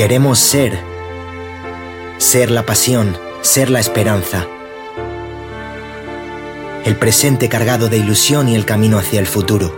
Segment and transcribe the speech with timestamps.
[0.00, 0.78] Queremos ser.
[2.16, 4.46] Ser la pasión, ser la esperanza.
[6.86, 9.76] El presente cargado de ilusión y el camino hacia el futuro.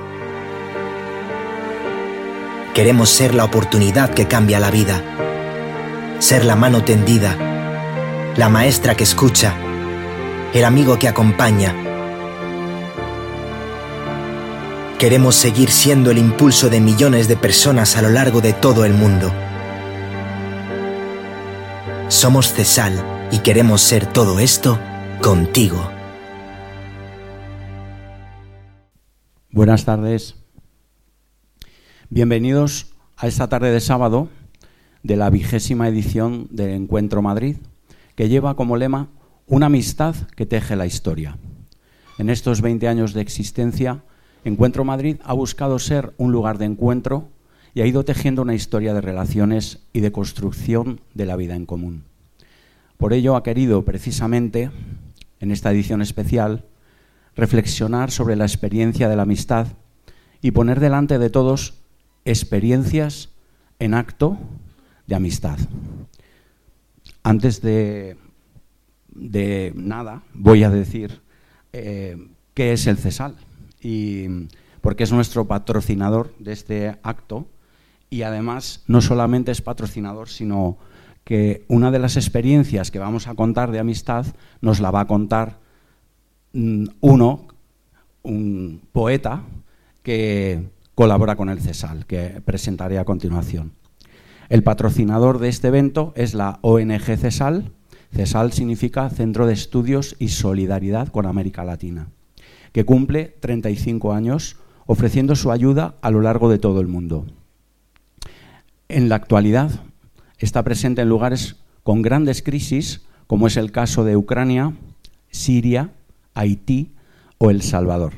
[2.72, 5.02] Queremos ser la oportunidad que cambia la vida.
[6.20, 7.36] Ser la mano tendida.
[8.36, 9.56] La maestra que escucha.
[10.54, 11.74] El amigo que acompaña.
[15.00, 18.94] Queremos seguir siendo el impulso de millones de personas a lo largo de todo el
[18.94, 19.34] mundo.
[22.22, 22.94] Somos Cesal
[23.32, 24.78] y queremos ser todo esto
[25.20, 25.90] contigo.
[29.50, 30.36] Buenas tardes.
[32.10, 34.28] Bienvenidos a esta tarde de sábado
[35.02, 37.56] de la vigésima edición de Encuentro Madrid,
[38.14, 39.08] que lleva como lema
[39.48, 41.38] Una amistad que teje la historia.
[42.18, 44.04] En estos 20 años de existencia,
[44.44, 47.30] Encuentro Madrid ha buscado ser un lugar de encuentro
[47.74, 51.66] y ha ido tejiendo una historia de relaciones y de construcción de la vida en
[51.66, 52.11] común.
[53.02, 54.70] Por ello ha querido precisamente,
[55.40, 56.66] en esta edición especial,
[57.34, 59.66] reflexionar sobre la experiencia de la amistad
[60.40, 61.82] y poner delante de todos
[62.24, 63.30] experiencias
[63.80, 64.38] en acto
[65.08, 65.58] de amistad.
[67.24, 68.18] Antes de,
[69.74, 71.22] nada, voy a decir
[71.72, 73.34] eh, qué es el CESAL,
[73.80, 74.46] y,
[74.80, 77.48] porque es nuestro patrocinador de este acto
[78.10, 80.78] y además no solamente es patrocinador, sino
[81.24, 84.26] que una de las experiencias que vamos a contar de amistad
[84.60, 85.58] nos la va a contar
[86.52, 87.46] mm, uno,
[88.22, 89.42] un poeta
[90.02, 93.72] que colabora con el CESAL, que presentaré a continuación.
[94.48, 97.72] El patrocinador de este evento es la ONG CESAL.
[98.14, 102.08] CESAL significa Centro de Estudios y Solidaridad con América Latina,
[102.72, 104.56] que cumple 35 años
[104.86, 107.24] ofreciendo su ayuda a lo largo de todo el mundo.
[108.88, 109.70] En la actualidad
[110.44, 114.74] está presente en lugares con grandes crisis, como es el caso de Ucrania,
[115.30, 115.90] Siria,
[116.34, 116.92] Haití
[117.38, 118.12] o El Salvador.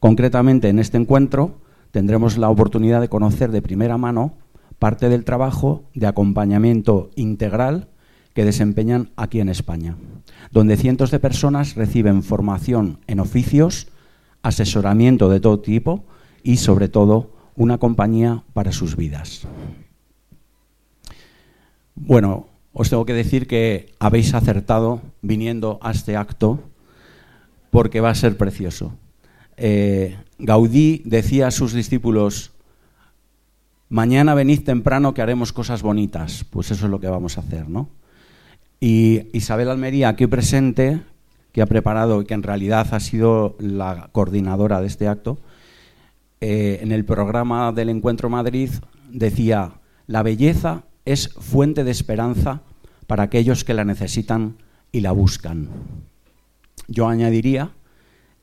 [0.00, 1.58] Concretamente, en este encuentro
[1.90, 4.34] tendremos la oportunidad de conocer de primera mano
[4.78, 7.88] parte del trabajo de acompañamiento integral
[8.34, 9.96] que desempeñan aquí en España,
[10.52, 13.88] donde cientos de personas reciben formación en oficios,
[14.42, 16.04] asesoramiento de todo tipo
[16.44, 19.48] y, sobre todo, una compañía para sus vidas.
[22.00, 26.60] Bueno, os tengo que decir que habéis acertado viniendo a este acto
[27.70, 28.94] porque va a ser precioso.
[29.56, 32.52] Eh, Gaudí decía a sus discípulos,
[33.88, 36.46] mañana venid temprano que haremos cosas bonitas.
[36.48, 37.88] Pues eso es lo que vamos a hacer, ¿no?
[38.80, 41.00] Y Isabel Almería, aquí presente,
[41.52, 45.40] que ha preparado y que en realidad ha sido la coordinadora de este acto,
[46.40, 48.70] eh, en el programa del Encuentro Madrid
[49.10, 49.72] decía,
[50.06, 52.60] la belleza es fuente de esperanza
[53.06, 54.58] para aquellos que la necesitan
[54.92, 55.70] y la buscan.
[56.86, 57.72] Yo añadiría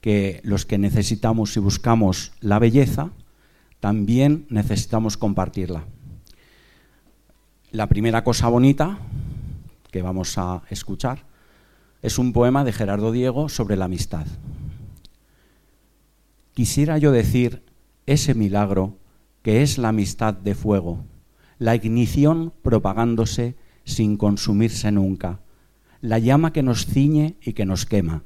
[0.01, 3.11] que los que necesitamos y buscamos la belleza,
[3.79, 5.85] también necesitamos compartirla.
[7.69, 8.97] La primera cosa bonita
[9.91, 11.23] que vamos a escuchar
[12.01, 14.25] es un poema de Gerardo Diego sobre la amistad.
[16.55, 17.61] Quisiera yo decir
[18.07, 18.97] ese milagro
[19.43, 21.05] que es la amistad de fuego,
[21.59, 25.39] la ignición propagándose sin consumirse nunca,
[26.01, 28.23] la llama que nos ciñe y que nos quema,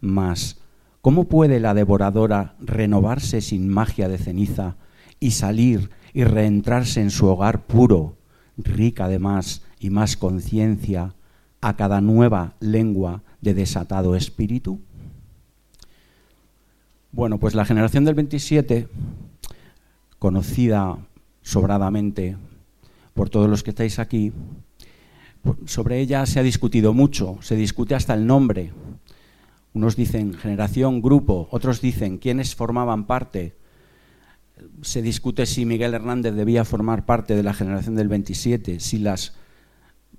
[0.00, 0.58] mas
[1.00, 4.76] ¿Cómo puede la devoradora renovarse sin magia de ceniza
[5.20, 8.16] y salir y reentrarse en su hogar puro,
[8.56, 11.14] rica de más y más conciencia,
[11.60, 14.80] a cada nueva lengua de desatado espíritu?
[17.12, 18.88] Bueno, pues la generación del 27,
[20.18, 20.98] conocida
[21.42, 22.36] sobradamente
[23.18, 24.32] por todos los que estáis aquí,
[25.66, 28.70] sobre ella se ha discutido mucho, se discute hasta el nombre,
[29.72, 33.56] unos dicen generación, grupo, otros dicen quiénes formaban parte.
[34.82, 39.34] Se discute si Miguel Hernández debía formar parte de la generación del 27, si las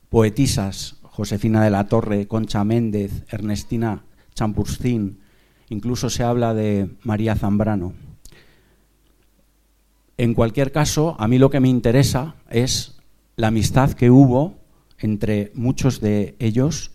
[0.10, 4.04] poetisas Josefina de la Torre, Concha Méndez, Ernestina
[4.36, 5.22] Champurcín,
[5.70, 7.94] incluso se habla de María Zambrano.
[10.20, 12.98] En cualquier caso, a mí lo que me interesa es
[13.38, 14.56] la amistad que hubo
[14.98, 16.92] entre muchos de ellos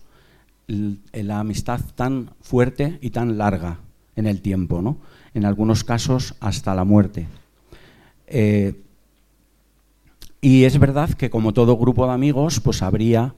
[0.66, 3.78] la amistad tan fuerte y tan larga
[4.14, 4.98] en el tiempo, ¿no?
[5.32, 7.26] en algunos casos hasta la muerte.
[8.26, 8.82] Eh,
[10.42, 13.34] y es verdad que como todo grupo de amigos, pues habría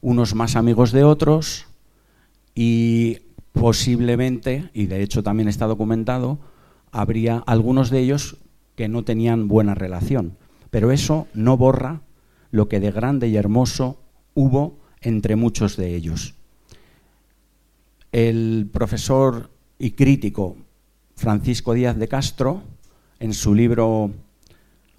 [0.00, 1.66] unos más amigos de otros
[2.54, 3.18] y
[3.52, 6.38] posiblemente, y de hecho también está documentado,
[6.90, 8.38] habría algunos de ellos
[8.80, 10.38] que no tenían buena relación.
[10.70, 12.00] Pero eso no borra
[12.50, 14.00] lo que de grande y hermoso
[14.32, 16.32] hubo entre muchos de ellos.
[18.10, 20.56] El profesor y crítico
[21.14, 22.62] Francisco Díaz de Castro,
[23.18, 24.12] en su libro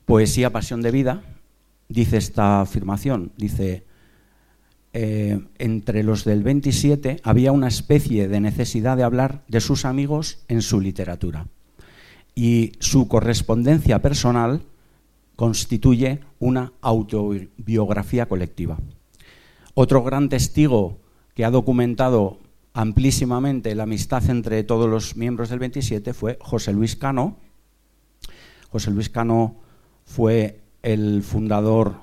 [0.06, 1.24] Poesía, Pasión de Vida,
[1.90, 3.84] dice esta afirmación, dice,
[4.94, 10.44] eh, entre los del 27 había una especie de necesidad de hablar de sus amigos
[10.50, 11.48] en su literatura
[12.36, 14.62] y su correspondencia personal
[15.36, 18.78] constituye una autobiografía colectiva.
[19.74, 21.00] Otro gran testigo
[21.34, 22.40] que ha documentado
[22.74, 27.38] amplísimamente la amistad entre todos los miembros del 27 fue José Luis Cano.
[28.70, 29.56] José Luis Cano
[30.06, 32.02] fue el fundador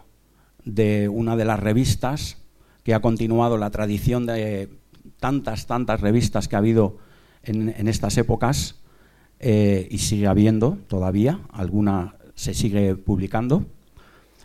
[0.64, 2.38] de una de las revistas
[2.82, 4.70] que ha continuado la tradición de
[5.18, 6.98] tantas, tantas revistas que ha habido
[7.42, 8.76] en, estas épocas
[9.40, 13.66] eh, y sigue habiendo todavía, alguna se sigue publicando.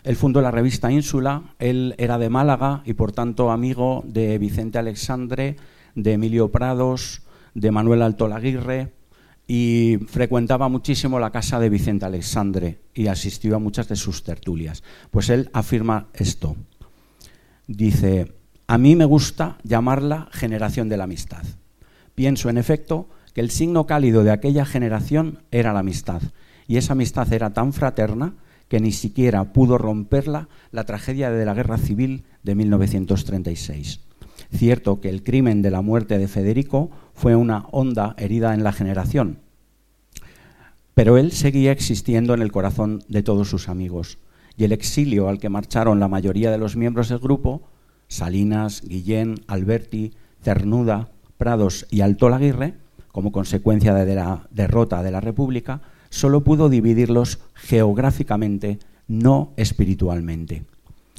[0.03, 4.77] Él fundó la revista Ínsula, él era de Málaga y por tanto amigo de Vicente
[4.77, 5.55] Alexandre,
[5.95, 7.21] de Emilio Prados,
[7.53, 8.91] de Manuel Alto Laguirre
[9.47, 14.83] y frecuentaba muchísimo la casa de Vicente Alexandre y asistió a muchas de sus tertulias.
[15.11, 16.55] Pues él afirma esto.
[17.67, 18.33] Dice,
[18.67, 21.43] a mí me gusta llamarla generación de la amistad.
[22.15, 26.21] Pienso, en efecto, que el signo cálido de aquella generación era la amistad,
[26.67, 28.33] y esa amistad era tan fraterna
[28.67, 33.99] que ni siquiera pudo romperla la tragedia de la Guerra Civil de 1936.
[34.51, 38.71] Cierto que el crimen de la muerte de Federico fue una honda herida en la
[38.71, 39.39] generación,
[40.93, 44.19] pero él seguía existiendo en el corazón de todos sus amigos,
[44.57, 47.63] y el exilio al que marcharon la mayoría de los miembros del grupo,
[48.07, 50.13] Salinas, Guillén, Alberti,
[50.43, 52.75] Cernuda, Prados y Alto Laguirre,
[53.13, 55.79] como consecuencia de la derrota de la República,
[56.09, 60.65] solo pudo dividirlos geográficamente, no espiritualmente.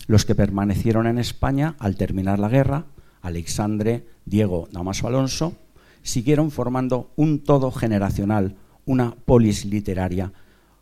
[0.06, 2.84] Los que permanecieron en España al terminar la guerra
[3.24, 5.54] Alexandre, Diego, Damaso Alonso,
[6.02, 10.32] siguieron formando un todo generacional, una polis literaria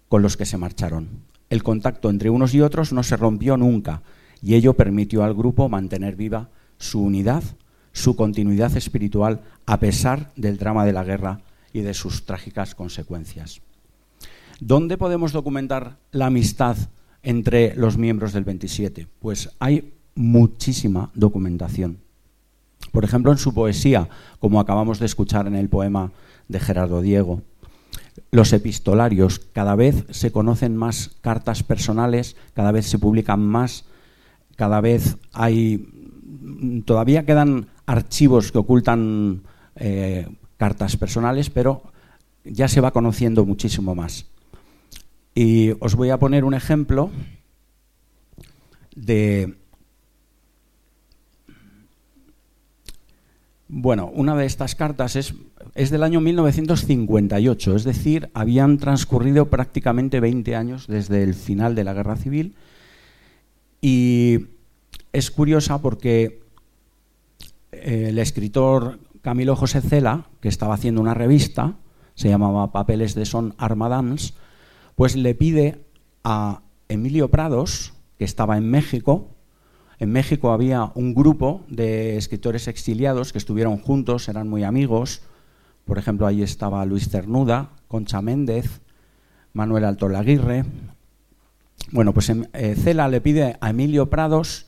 [0.08, 1.08] con los que se marcharon.
[1.50, 4.02] El contacto entre unos y otros no se rompió nunca
[4.42, 6.48] y ello permitió al grupo mantener viva
[6.78, 7.44] su unidad,
[7.92, 11.40] su continuidad espiritual a pesar del drama de la guerra
[11.72, 13.60] y de sus trágicas consecuencias.
[14.60, 16.76] ¿Dónde podemos documentar la amistad
[17.22, 19.08] entre los miembros del 27?
[19.18, 21.98] Pues hay muchísima documentación.
[22.90, 24.08] Por ejemplo, en su poesía,
[24.38, 26.12] como acabamos de escuchar en el poema
[26.48, 27.42] de Gerardo Diego.
[28.30, 33.84] Los epistolarios, cada vez se conocen más cartas personales, cada vez se publican más,
[34.56, 35.88] cada vez hay...
[36.84, 39.42] Todavía quedan archivos que ocultan
[39.76, 41.82] eh, cartas personales, pero
[42.44, 44.26] ya se va conociendo muchísimo más.
[45.34, 47.10] Y os voy a poner un ejemplo
[48.94, 49.56] de
[53.74, 55.32] Bueno, una de estas cartas es,
[55.74, 61.84] es, del año 1958, es decir, habían transcurrido prácticamente 20 años desde el final de
[61.84, 62.54] la Guerra Civil
[63.80, 64.40] y
[65.14, 66.41] es curiosa porque
[67.72, 71.76] el escritor Camilo José Cela, que estaba haciendo una revista,
[72.14, 74.34] se llamaba Papeles de Son Armadans,
[74.94, 75.86] pues le pide
[76.24, 79.32] a Emilio Prados, que estaba en México,
[80.02, 85.22] en México había un grupo de escritores exiliados que estuvieron juntos, eran muy amigos.
[85.84, 88.80] Por ejemplo, ahí estaba Luis Cernuda, Concha Méndez,
[89.52, 90.64] Manuel Alto Laguirre.
[91.92, 94.66] Bueno, pues em, eh, Cela le pide a Emilio Prados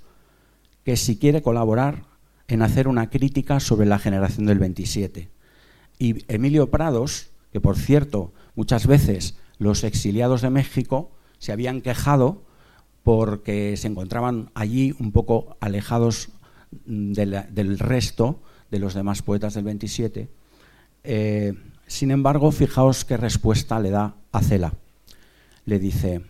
[0.84, 2.04] que si quiere colaborar
[2.48, 5.30] en hacer una crítica sobre la generación del 27.
[5.98, 12.42] Y Emilio Prados, que por cierto, muchas veces los exiliados de México se habían quejado
[13.02, 16.30] porque se encontraban allí un poco alejados
[16.86, 20.28] del, resto de los demás poetas del 27.
[21.04, 21.54] Eh,
[21.86, 24.72] sin embargo, fijaos qué respuesta le da a Cela.
[25.66, 26.24] Le dice mm,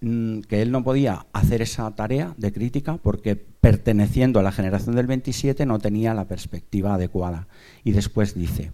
[0.00, 5.06] que él no podía hacer esa tarea de crítica porque perteneciendo a la generación del
[5.06, 7.48] 27 no tenía la perspectiva adecuada.
[7.84, 8.72] Y después dice,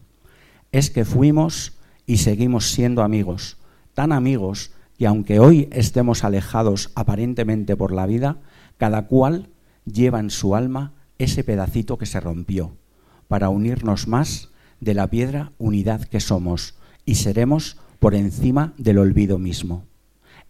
[0.72, 3.56] es que fuimos y seguimos siendo amigos,
[3.94, 8.38] tan amigos y aunque hoy estemos alejados aparentemente por la vida,
[8.76, 9.48] cada cual
[9.86, 12.76] lleva en su alma ese pedacito que se rompió,
[13.28, 14.50] para unirnos más
[14.80, 19.84] de la piedra unidad que somos, y seremos por encima del olvido mismo.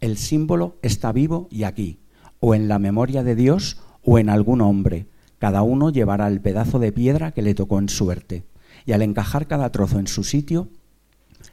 [0.04, 1.99] El símbolo está vivo y aquí,
[2.38, 5.06] o en la memoria de Dios o en algún hombre.
[5.38, 8.44] Cada uno llevará el pedazo de piedra que le tocó en suerte,
[8.84, 10.68] y al encajar cada trozo en su sitio,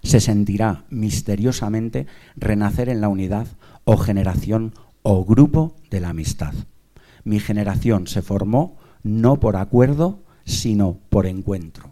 [0.04, 3.48] se sentirá misteriosamente renacer en la unidad
[3.86, 6.54] o generación o grupo de la amistad.
[7.24, 11.92] Mi generación se formó no por acuerdo, sino por encuentro.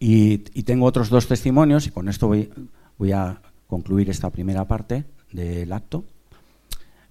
[0.00, 5.72] Y, tengo otros dos testimonios, y con esto voy, a concluir esta primera parte del
[5.72, 6.04] acto.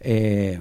[0.02, 0.60] Eh,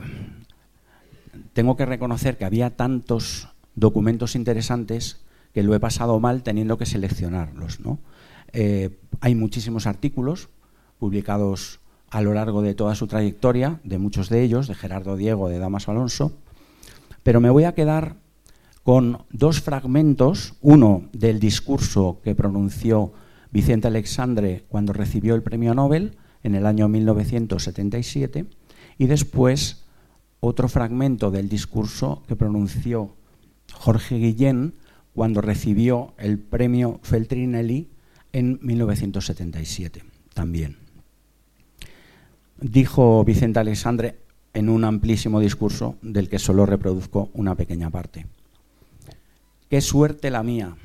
[1.53, 6.87] tengo que reconocer que había tantos documentos interesantes que lo he pasado mal teniendo que
[6.87, 7.81] seleccionarlos.
[7.81, 7.99] ¿no?
[8.53, 10.51] Eh, hay muchísimos artículos
[10.99, 15.49] publicados a lo largo de toda su trayectoria, de muchos de ellos, de Gerardo Diego,
[15.49, 16.33] de Damas Alonso,
[17.23, 18.17] pero me voy a quedar
[18.83, 23.13] con dos fragmentos, uno del discurso que pronunció
[23.57, 28.45] Vicente Alexandre cuando recibió el premio Nobel en el año 1977,
[28.99, 29.87] y después
[30.41, 33.17] otro fragmento del discurso que pronunció
[33.73, 34.75] Jorge Guillén
[35.15, 37.89] cuando recibió el premio Feltrinelli
[38.35, 40.77] en 1977 también.
[42.61, 44.19] Dijo Vicente Alexandre
[44.53, 48.27] en un amplísimo discurso del que solo reproduzco una pequeña parte.
[49.71, 50.77] Qué suerte la mía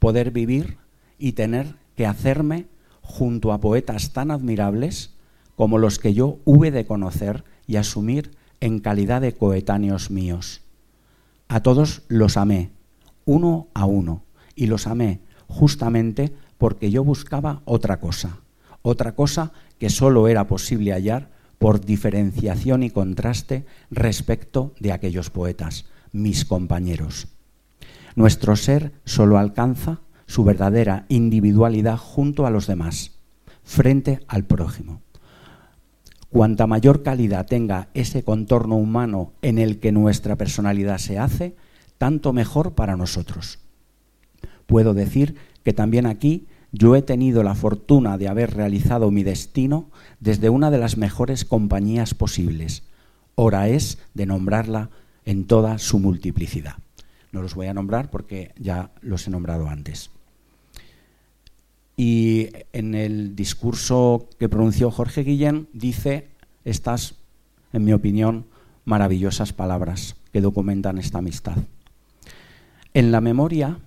[0.00, 0.76] poder vivir
[1.16, 2.66] y tener que hacerme
[3.02, 5.10] junto a poetas tan admirables
[5.54, 8.30] como los que yo hube de conocer y asumir
[8.60, 10.62] en calidad de coetáneos míos.
[11.48, 12.70] A todos los amé,
[13.26, 14.22] uno a uno,
[14.54, 18.38] y los amé justamente porque yo buscaba otra cosa,
[18.80, 21.28] otra cosa que solo era posible hallar
[21.58, 27.28] por diferenciación y contraste respecto de aquellos poetas, mis compañeros.
[28.16, 33.16] Nuestro ser solo alcanza su verdadera individualidad junto a los demás,
[33.64, 35.00] frente al prójimo.
[36.28, 41.56] Cuanta mayor calidad tenga ese contorno humano en el que nuestra personalidad se hace,
[41.98, 43.58] tanto mejor para nosotros.
[44.68, 45.34] Puedo decir
[45.64, 50.70] que también aquí yo he tenido la fortuna de haber realizado mi destino desde una
[50.70, 52.84] de las mejores compañías posibles.
[53.34, 54.90] Hora es de nombrarla
[55.24, 56.74] en toda su multiplicidad.
[57.32, 60.12] No los voy a nombrar porque ya los he nombrado antes.
[62.02, 66.28] Y en el discurso que pronunció Jorge Guillén dice
[66.64, 67.16] estas,
[67.74, 68.46] en mi opinión,
[68.86, 71.58] maravillosas palabras que documentan esta amistad.
[72.94, 73.80] En la memoria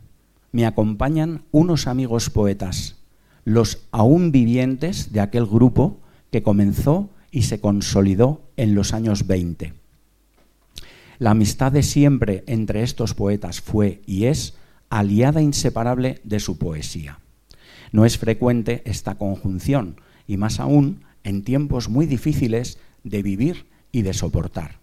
[0.52, 2.98] me acompañan unos amigos poetas,
[3.46, 9.74] los aún vivientes de aquel grupo que comenzó y se consolidó en los años 20.
[11.18, 14.54] La amistad de siempre entre estos poetas fue y es
[14.92, 17.18] aliada inseparable de su poesía.
[17.94, 24.02] No es frecuente esta conjunción, y más aún en tiempos muy difíciles de vivir y
[24.02, 24.80] de soportar.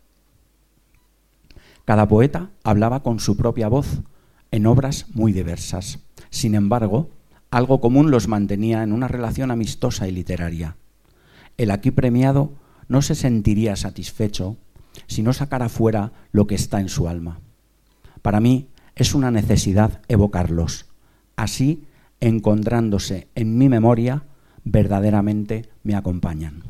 [1.85, 4.01] Cada poeta hablaba con su propia voz
[4.53, 5.99] en obras muy diversas.
[6.31, 7.11] Sin embargo,
[7.51, 10.77] algo común los mantenía en una relación amistosa y literaria.
[11.57, 12.53] El aquí premiado
[12.87, 14.57] no se sentiría satisfecho
[15.09, 17.41] si no sacara fuera lo que está en su alma.
[18.23, 20.87] Para mí es una necesidad evocarlos.
[21.35, 21.87] Así
[22.21, 24.25] encontrándose en mi memoria,
[24.65, 26.63] verdaderamente me acompañan.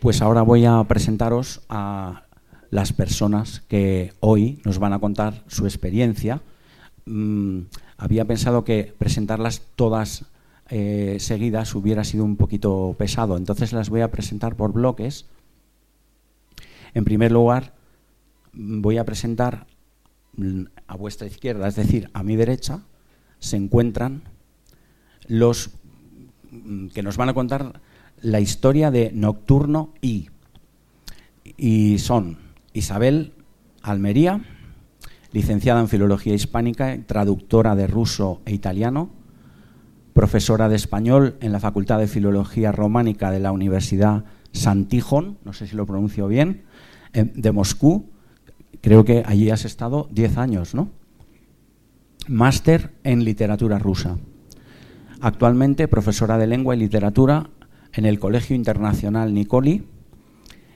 [0.00, 2.24] Pues ahora voy a presentaros a
[2.70, 6.42] las personas que hoy nos van a contar su experiencia.
[7.06, 7.60] Mm,
[7.96, 10.26] había pensado que presentarlas todas
[10.70, 15.26] eh, seguidas hubiera sido un poquito pesado, entonces las voy a presentar por bloques.
[16.94, 17.74] En primer lugar,
[18.52, 19.66] voy a presentar
[20.86, 22.82] a vuestra izquierda, es decir, a mi derecha,
[23.38, 24.22] se encuentran
[25.26, 25.70] los
[26.50, 27.80] mm, que nos van a contar
[28.20, 30.30] la historia de Nocturno I.
[31.56, 32.38] Y son
[32.72, 33.32] Isabel
[33.82, 34.42] Almería,
[35.32, 39.10] licenciada en Filología Hispánica, traductora de ruso e italiano,
[40.14, 45.66] profesora de español en la Facultad de Filología Románica de la Universidad Santijón, no sé
[45.66, 46.62] si lo pronuncio bien,
[47.12, 48.08] eh, de Moscú,
[48.80, 50.90] Creo que allí has estado 10 años, ¿no?
[52.28, 54.18] Máster en literatura rusa.
[55.20, 57.50] Actualmente profesora de lengua y literatura
[57.92, 59.84] en el Colegio Internacional Nicoli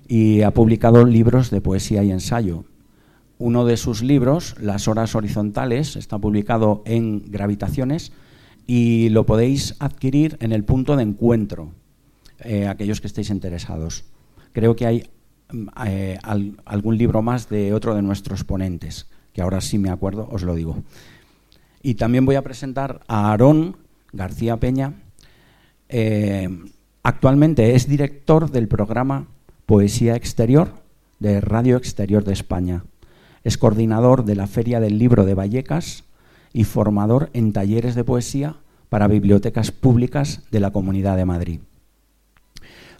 [0.07, 2.65] y ha publicado libros de poesía y ensayo.
[3.39, 8.13] Uno de sus libros, Las horas horizontales, está publicado en Gravitaciones
[8.67, 11.73] y lo podéis adquirir en el punto de encuentro,
[12.41, 14.05] eh, aquellos que estéis interesados.
[14.53, 15.11] Creo que hay
[15.87, 16.19] eh,
[16.65, 20.55] algún libro más de otro de nuestros ponentes, que ahora sí me acuerdo, os lo
[20.55, 20.83] digo.
[21.83, 23.77] Y también voy a presentar a Aarón
[24.13, 24.95] García Peña.
[25.89, 26.49] Eh,
[27.03, 29.29] actualmente es director del programa
[29.67, 30.73] Poesía Exterior
[31.19, 32.85] de Radio Exterior de España.
[33.45, 36.05] Es coordinador de la Feria del Libro de Vallecas
[36.53, 38.57] y formador en talleres de poesía
[38.89, 41.61] para bibliotecas públicas de la Comunidad de Madrid.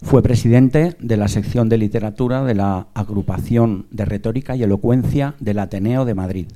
[0.01, 5.59] Fue presidente de la sección de literatura de la agrupación de retórica y elocuencia del
[5.59, 6.47] Ateneo de Madrid.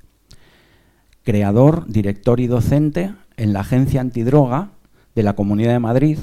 [1.24, 4.72] Creador, director y docente en la Agencia Antidroga
[5.14, 6.20] de la Comunidad de Madrid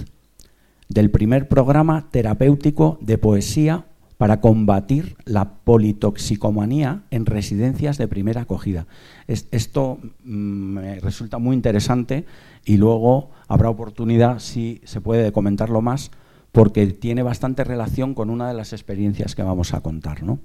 [0.88, 3.84] del primer programa terapéutico de poesía
[4.16, 8.86] para combatir la politoxicomanía en residencias de primera acogida.
[9.26, 12.24] esto mm, me resulta muy interesante
[12.64, 16.10] y luego habrá oportunidad, si se puede, comentarlo más,
[16.52, 20.22] porque tiene bastante relación con una de las experiencias que vamos a contar.
[20.22, 20.38] ¿no?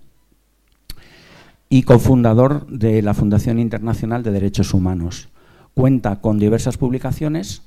[1.69, 5.29] Y cofundador de la Fundación Internacional de Derechos Humanos.
[5.73, 7.63] Cuenta con diversas publicaciones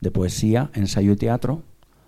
[0.00, 1.62] de poesía, ensayo y teatro,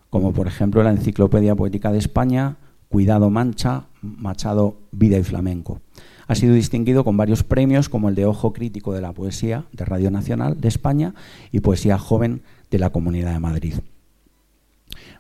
[0.08, 2.56] como por ejemplo la Enciclopedia Poética de España,
[2.88, 5.80] Cuidado Mancha, Machado Vida y Flamenco.
[6.26, 9.84] Ha sido distinguido con varios premios como el de Ojo Crítico de la Poesía de
[9.84, 11.14] Radio Nacional de España
[11.50, 13.74] y Poesía Joven de la Comunidad de Madrid.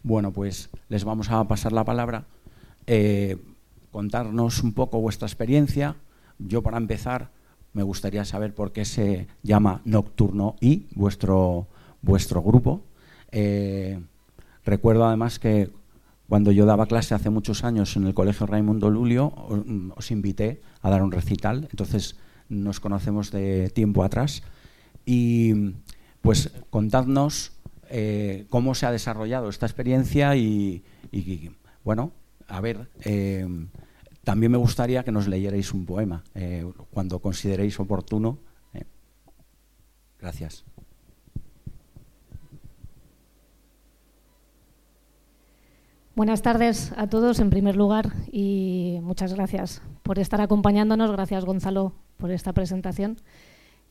[0.02, 2.24] Bueno, pues les vamos a pasar la palabra,
[2.86, 3.36] eh,
[3.92, 5.96] contarnos un poco vuestra experiencia.
[6.38, 7.30] Yo para empezar
[7.72, 11.68] me gustaría saber por qué se llama Nocturno y vuestro,
[12.02, 12.82] vuestro grupo.
[13.30, 14.00] Eh,
[14.64, 15.70] recuerdo además que
[16.28, 19.32] cuando yo daba clase hace muchos años en el Colegio Raimundo Lulio,
[19.94, 22.16] os invité a dar un recital, entonces
[22.48, 24.42] nos conocemos de tiempo atrás.
[25.04, 25.74] Y
[26.22, 27.52] pues contadnos
[27.94, 30.82] eh, cómo se ha desarrollado esta experiencia y,
[31.84, 32.12] bueno,
[32.48, 33.46] a ver, eh,
[34.24, 38.38] también me gustaría que nos leyerais un poema eh, cuando consideréis oportuno.
[40.18, 40.64] Gracias.
[46.14, 51.12] Buenas tardes a todos, en primer lugar, y muchas gracias por estar acompañándonos.
[51.12, 53.18] Gracias, Gonzalo, por esta presentación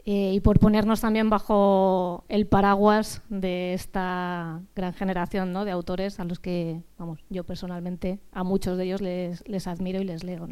[0.05, 6.23] eh, y por ponernos también bajo el paraguas de esta gran generación de autores a
[6.23, 10.47] los que, vamos, yo personalmente, a muchos de ellos les, admiro y les leo.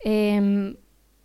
[0.00, 0.76] Em,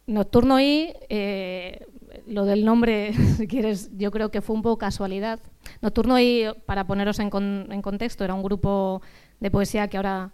[0.05, 1.85] Nocturno y eh,
[2.27, 5.39] lo del nombre, si quieres, yo creo que fue un poco casualidad.
[5.81, 7.29] Nocturno y, para poneros en,
[7.71, 9.01] en contexto, era un grupo
[9.39, 10.33] de poesía que ahora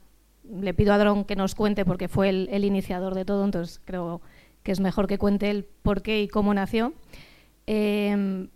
[0.49, 4.21] le pido a Dron que nos cuente porque fue el, iniciador de todo, entonces creo
[4.63, 6.93] que es mejor que cuente el por qué y cómo nació.
[7.65, 8.49] Em,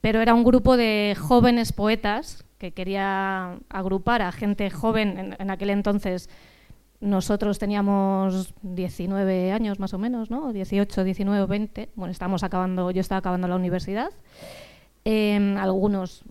[0.00, 5.34] pero era un grupo de jóvenes poetas que quería agrupar a gente joven.
[5.38, 6.28] En, aquel entonces
[7.00, 10.52] nosotros teníamos 19 años más o menos, ¿no?
[10.52, 11.90] 18, 19, 20.
[11.94, 14.10] Bueno, estábamos acabando, yo estaba acabando la universidad.
[15.04, 16.22] Em, algunos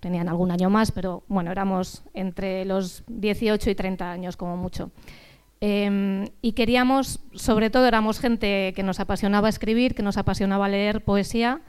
[0.00, 4.90] tenían algún año más, pero bueno, éramos entre los 18 y 30 años como mucho.
[5.60, 11.02] Em, y queríamos, sobre todo éramos gente que nos apasionaba escribir, que nos apasionaba leer
[11.02, 11.62] poesía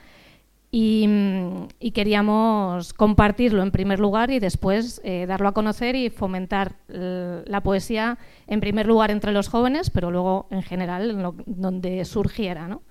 [0.77, 7.61] y, queríamos compartirlo en primer lugar y después eh, darlo a conocer y fomentar la
[7.61, 8.17] poesía
[8.47, 12.67] en primer lugar entre los jóvenes, pero luego en general donde surgiera.
[12.67, 12.81] ¿no?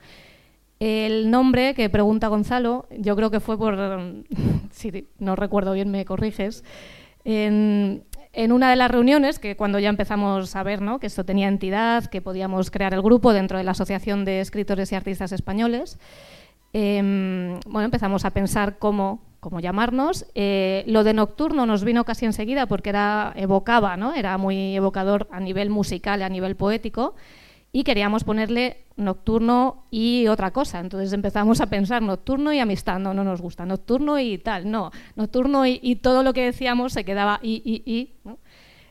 [0.80, 3.76] El nombre que pregunta Gonzalo, yo creo que fue por,
[4.70, 6.64] si no recuerdo bien, me corriges,
[8.52, 10.98] una de las reuniones, que cuando ya empezamos a ver ¿no?
[10.98, 14.90] que esto tenía entidad, que podíamos crear el grupo dentro de la Asociación de Escritores
[14.92, 15.98] y Artistas Españoles,
[16.72, 20.26] em, bueno, empezamos a pensar cómo, cómo llamarnos.
[20.34, 24.14] Eh, lo de nocturno nos vino casi enseguida porque era, evocaba, ¿no?
[24.14, 27.14] era muy evocador a nivel musical a nivel poético
[27.76, 30.78] y queríamos ponerle nocturno y otra cosa.
[30.78, 34.92] Entonces empezamos a pensar nocturno y amistad, no, no nos gusta, nocturno y tal, no,
[35.16, 38.10] nocturno y, todo lo que decíamos se quedaba y, y, y.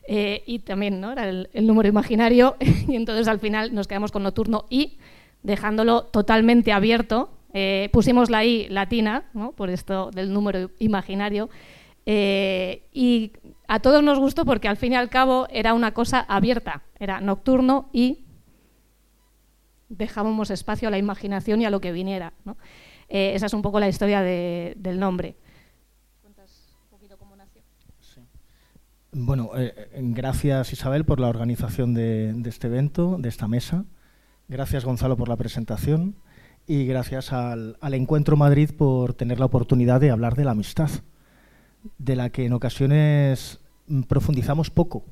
[0.06, 1.12] Eh, y también ¿no?
[1.12, 4.98] era el, número imaginario y entonces al final nos quedamos con nocturno y
[5.42, 7.30] dejándolo totalmente abierto.
[7.54, 9.52] Eh, pusimos la I latina, ¿no?
[9.52, 11.48] por esto del número imaginario,
[12.04, 13.32] eh, y
[13.66, 17.22] a todos nos gustó porque al fin y al cabo era una cosa abierta, era
[17.22, 18.23] nocturno y
[19.88, 22.32] dejábamos espacio a la imaginación y a lo que viniera.
[23.08, 25.36] Eh, esa es un poco la historia del nombre.
[26.22, 27.62] ¿Cuentas un poquito cómo nació?
[29.12, 33.84] Bueno, eh, eh, gracias Isabel por la organización de, este evento, de esta mesa.
[34.48, 36.16] Gracias Gonzalo por la presentación
[36.66, 40.90] y gracias al, Encuentro Madrid por tener la oportunidad de hablar de la amistad,
[41.98, 45.04] de la que en ocasiones mm, profundizamos poco.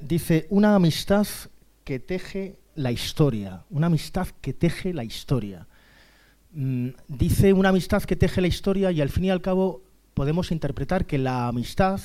[0.00, 1.26] dice, una amistad
[1.84, 5.66] que teje la historia, una amistad que teje la historia.
[6.52, 9.82] Mm, dice una amistad que teje la historia y al fin y al cabo
[10.14, 12.00] podemos interpretar que la amistad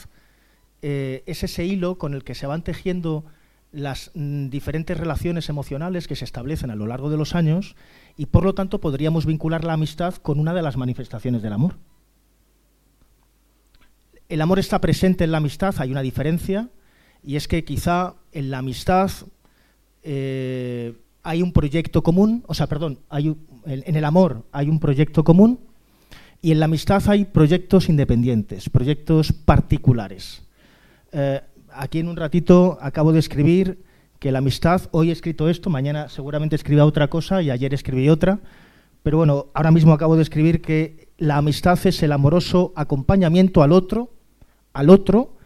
[0.81, 3.25] eh, es ese hilo con el que se van tejiendo
[3.71, 7.75] las mm, diferentes relaciones emocionales que se establecen a lo largo de los años
[8.17, 11.75] y por lo tanto podríamos vincular la amistad con una de las manifestaciones del amor.
[14.27, 16.69] el amor está presente en la amistad, hay una diferencia,
[17.21, 19.11] y es que quizá en la amistad
[20.03, 23.35] eh, hay un proyecto común, o sea, perdón, hay
[23.65, 25.59] en el amor hay un proyecto común
[26.41, 30.43] y en la amistad hay proyectos independientes, proyectos particulares.
[31.11, 33.83] Eh, aquí en un ratito acabo de escribir
[34.19, 38.09] que la amistad, hoy he escrito esto, mañana seguramente escribiré otra cosa y ayer escribí
[38.09, 38.39] otra,
[39.03, 43.71] pero bueno, ahora mismo acabo de escribir que la amistad es el amoroso acompañamiento al
[43.71, 44.11] otro,
[44.73, 45.37] al otro,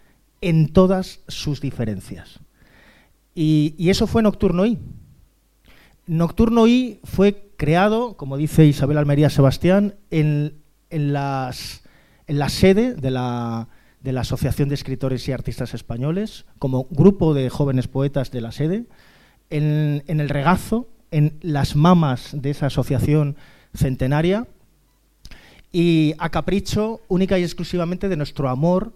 [0.42, 2.40] en todas sus diferencias.
[3.36, 4.80] Y, eso fue Nocturno I.
[6.08, 13.68] Nocturno I fue creado, como dice Isabel Almería Sebastián, en, la sede de la,
[14.18, 18.86] Asociación de Escritores y Artistas Españoles, como grupo de jóvenes poetas de la sede,
[19.50, 23.36] en el regazo, en las mamas de esa asociación
[23.74, 24.48] centenaria,
[25.74, 28.94] y a capricho única y exclusivamente de nuestro amor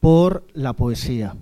[0.00, 1.36] por la poesía.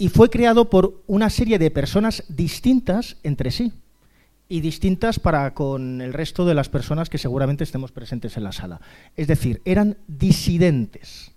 [0.00, 3.70] Y fue creado por una serie de personas distintas entre sí
[4.48, 8.52] y distintas para con el resto de las personas que seguramente estemos presentes en la
[8.52, 8.80] sala.
[9.14, 11.32] Es decir, eran disidentes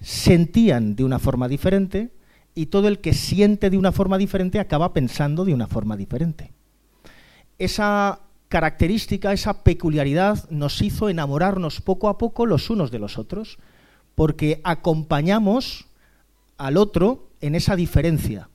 [0.00, 2.12] sentían de una forma diferente
[2.54, 6.52] y todo el que siente de una forma diferente acaba pensando de una forma diferente.
[7.58, 13.58] Esa característica, esa peculiaridad nos hizo enamorarnos poco a poco los unos de los otros,
[14.14, 15.86] porque acompañamos
[16.56, 18.48] al otro en esa diferencia.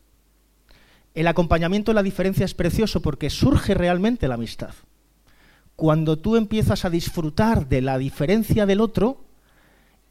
[1.13, 4.74] El acompañamiento de la diferencia es precioso porque surge realmente la amistad.
[5.76, 9.26] Cuando tú empiezas a disfrutar de la diferencia del otro,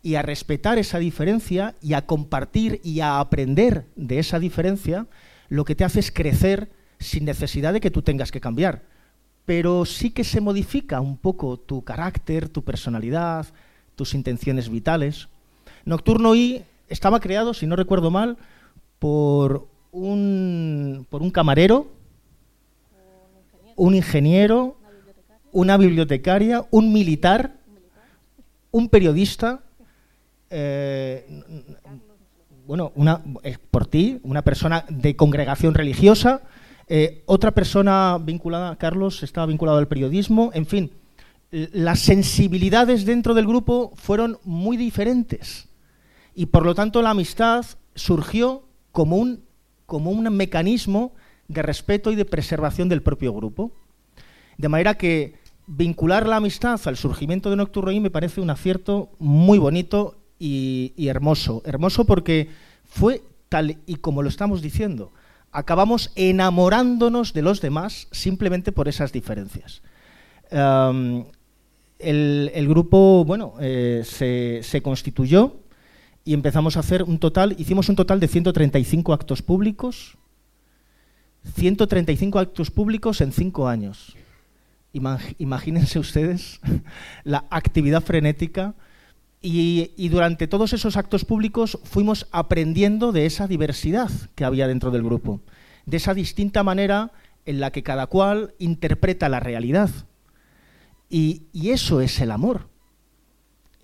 [0.05, 5.07] y a respetar esa diferencia y a compartir y a aprender de esa diferencia,
[5.49, 8.83] lo que te hace es crecer sin necesidad de que tú tengas que cambiar.
[9.47, 13.47] Pero sí que se modifica un poco tu carácter, tu personalidad,
[13.97, 15.29] tus intenciones vitales.
[15.87, 18.37] Nocturno I estaba creado, si no recuerdo mal,
[19.05, 21.89] por un, por un camarero,
[23.77, 24.79] un ingeniero,
[25.53, 27.53] una bibliotecaria, un militar,
[28.71, 29.61] un periodista
[30.49, 31.27] eh,
[32.67, 33.21] bueno, una,
[33.71, 36.41] por ti, una persona de congregación religiosa,
[36.89, 40.91] eh, otra persona vinculada, Carlos, estaba vinculado al periodismo, en fin,
[41.51, 45.69] las sensibilidades dentro del grupo fueron muy diferentes
[46.35, 48.64] y por lo tanto la amistad surgió
[48.95, 49.43] como un,
[49.87, 51.13] como un mecanismo
[51.49, 53.73] de respeto y de preservación del propio grupo.
[54.57, 55.35] De manera que
[55.67, 61.61] vincular la amistad al surgimiento de Nocturno me parece un acierto muy bonito y, hermoso.
[61.67, 62.51] Hermoso porque
[62.85, 65.13] fue tal y como lo estamos diciendo.
[65.51, 69.83] Acabamos enamorándonos de los demás simplemente por esas diferencias.
[71.99, 75.64] el, grupo, bueno, eh, se, se, constituyó
[76.25, 80.17] y empezamos a hacer un total, hicimos un total de 135 actos públicos,
[81.55, 84.17] 135 actos públicos en cinco años.
[84.93, 86.61] Imagínense ustedes
[87.25, 88.75] la actividad frenética
[89.47, 95.03] y, durante todos esos actos públicos fuimos aprendiendo de esa diversidad que había dentro del
[95.03, 95.43] grupo,
[95.85, 97.13] de esa distinta manera
[97.45, 99.91] en la que cada cual interpreta la realidad.
[101.11, 102.69] Y, eso es el amor.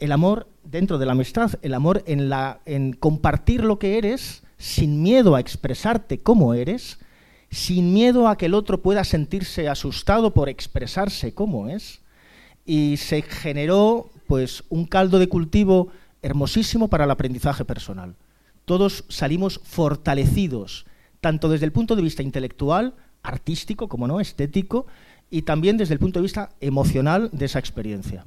[0.01, 4.43] El amor dentro de la amistad, el amor en, la, en compartir lo que eres
[4.57, 6.99] sin miedo a expresarte como eres,
[7.51, 12.01] sin miedo a que el otro pueda sentirse asustado por expresarse como es.
[12.65, 15.89] Y se generó pues un caldo de cultivo
[16.23, 18.17] hermosísimo para el aprendizaje personal.
[18.65, 20.87] Todos salimos fortalecidos,
[21.21, 24.87] tanto desde el punto de vista intelectual, artístico, como no, estético,
[25.31, 28.27] y también desde el punto de vista emocional de esa experiencia.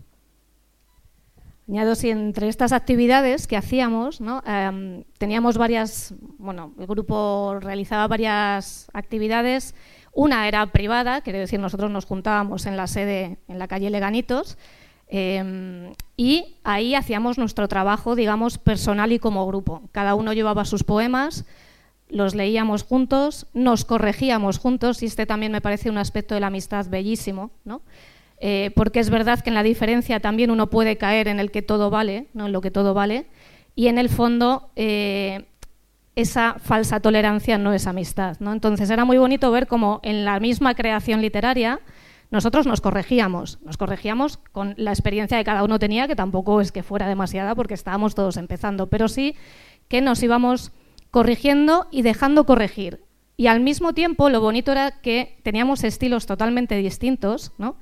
[1.67, 8.89] Añado si entre estas actividades que hacíamos, em, teníamos varias, bueno, el grupo realizaba varias
[8.93, 9.73] actividades.
[10.13, 14.57] Una era privada, quiere decir, nosotros nos juntábamos en la sede en la calle Leganitos,
[15.15, 19.83] Em, y ahí hacíamos nuestro trabajo, digamos, personal y como grupo.
[19.91, 21.45] Cada uno llevaba sus poemas,
[22.09, 26.47] los leíamos juntos, nos corregíamos juntos, y este también me parece un aspecto de la
[26.47, 27.83] amistad bellísimo, ¿no?
[28.45, 31.61] Eh, porque es verdad que en la diferencia también uno puede caer en el que
[31.61, 32.47] todo vale, ¿no?
[32.47, 33.25] en lo que todo vale,
[33.73, 35.45] y en el fondo eh,
[36.17, 38.35] esa falsa tolerancia no es amistad.
[38.41, 38.51] ¿no?
[38.51, 41.79] Entonces era muy bonito ver cómo en la misma creación literaria
[42.31, 46.73] nosotros nos corregíamos, nos corregíamos con la experiencia que cada uno tenía, que tampoco es
[46.73, 49.37] que fuera demasiada porque estábamos todos empezando, pero sí
[49.87, 50.73] que nos íbamos
[51.11, 53.05] corrigiendo y dejando corregir.
[53.37, 57.77] Y al mismo tiempo lo bonito era que teníamos estilos totalmente distintos, ¿no?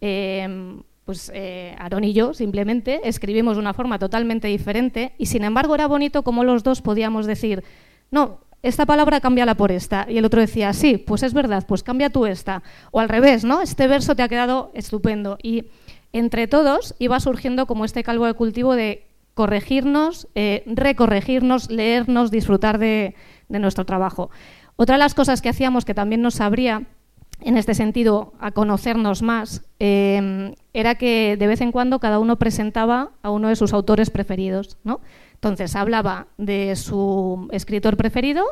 [0.00, 5.44] Eh, pues eh, Aarón y yo simplemente escribimos de una forma totalmente diferente y sin
[5.44, 7.62] embargo era bonito como los dos podíamos decir,
[8.10, 10.06] no, esta palabra cámbiala por esta.
[10.08, 12.62] Y el otro decía, sí, pues es verdad, pues cambia tú esta.
[12.92, 13.60] O al revés, ¿no?
[13.60, 15.36] Este verso te ha quedado estupendo.
[15.42, 15.66] Y
[16.14, 22.78] entre todos iba surgiendo como este calvo de cultivo de corregirnos, eh, recorregirnos, leernos, disfrutar
[22.78, 23.14] de,
[23.48, 24.30] nuestro trabajo.
[24.76, 26.84] Otra de las cosas que hacíamos que también nos abría
[27.44, 32.36] en este sentido a conocernos más eh, era que de vez en cuando cada uno
[32.36, 34.78] presentaba a uno de sus autores preferidos.
[35.34, 38.44] Entonces hablaba de su escritor preferido,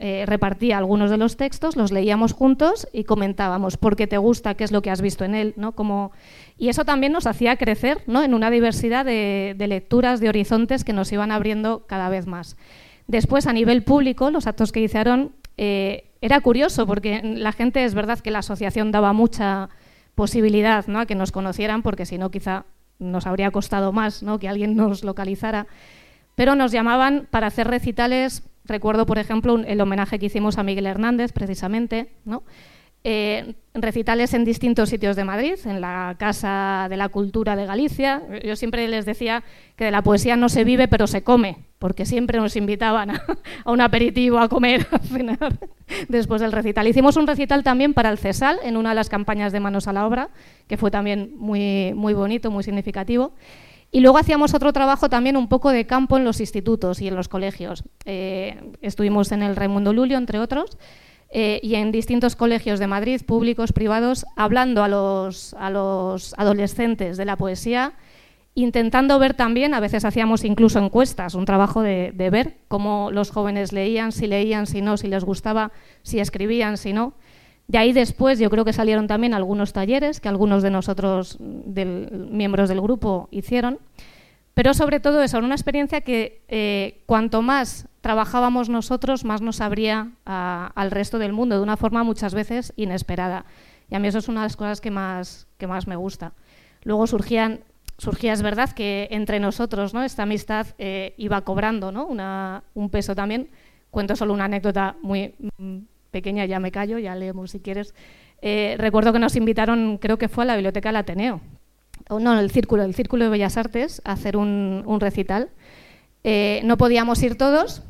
[0.00, 4.54] eh, repartía algunos de los textos, los leíamos juntos y comentábamos por qué te gusta,
[4.54, 5.74] qué es lo que has visto en él, ¿no?
[6.56, 11.10] Y eso también nos hacía crecer en una diversidad de, lecturas, de horizontes que nos
[11.10, 12.56] iban abriendo cada vez más.
[13.08, 17.94] Después, a nivel público, los actos que hicieron, eh, era curioso porque la gente, es
[17.94, 19.68] verdad que la asociación daba mucha
[20.14, 21.00] posibilidad ¿no?
[21.00, 22.64] a que nos conocieran, porque si no, quizá
[22.98, 24.38] nos habría costado más ¿no?
[24.38, 25.66] que alguien nos localizara
[26.38, 30.86] pero nos llamaban para hacer recitales, recuerdo por ejemplo el homenaje que hicimos a Miguel
[30.86, 32.44] Hernández precisamente, ¿no?
[33.04, 38.22] Eh, recitales en distintos sitios de Madrid, en la Casa de la Cultura de Galicia.
[38.44, 39.44] Yo siempre les decía
[39.76, 43.22] que de la poesía no se vive, pero se come, porque siempre nos invitaban a,
[43.66, 45.58] un aperitivo, a comer, a cenar
[46.08, 46.88] después del recital.
[46.88, 49.92] Hicimos un recital también para el CESAL, en una de las campañas de Manos a
[49.92, 50.30] la Obra,
[50.66, 53.32] que fue también muy, muy bonito, muy significativo.
[53.90, 57.14] Y luego hacíamos otro trabajo también un poco de campo en los institutos y en
[57.14, 57.84] los colegios.
[58.04, 60.76] Eh, estuvimos en el Raimundo Lulio, entre otros,
[61.30, 67.16] eh, y en distintos colegios de Madrid, públicos, privados, hablando a los, a los adolescentes
[67.16, 67.92] de la poesía,
[68.54, 73.30] intentando ver también, a veces hacíamos incluso encuestas, un trabajo de, de ver cómo los
[73.30, 75.70] jóvenes leían, si leían, si no, si les gustaba,
[76.02, 77.12] si escribían, si no.
[77.68, 82.28] De ahí después yo creo que salieron también algunos talleres que algunos de nosotros, del,
[82.30, 83.78] miembros del grupo, hicieron.
[84.54, 90.12] Pero sobre todo eso, una experiencia que eh, cuanto más trabajábamos nosotros, más nos abría
[90.24, 93.44] al resto del mundo, de una forma muchas veces inesperada.
[93.90, 96.32] Y a mí eso es una de las cosas que más, que más me gusta.
[96.82, 97.60] Luego surgían,
[97.96, 100.02] surgía, es verdad, que entre nosotros ¿no?
[100.02, 102.06] esta amistad eh, iba cobrando ¿no?
[102.74, 103.48] un peso también.
[103.90, 105.34] Cuento solo una anécdota muy
[106.10, 107.94] pequeña, ya me callo, ya leemos si quieres.
[108.42, 111.40] Eh, recuerdo que nos invitaron, creo que fue a la Biblioteca del Ateneo,
[112.08, 115.50] o no, el Círculo, el Círculo de Bellas Artes, a hacer un, recital.
[116.24, 117.82] Eh, no podíamos ir todos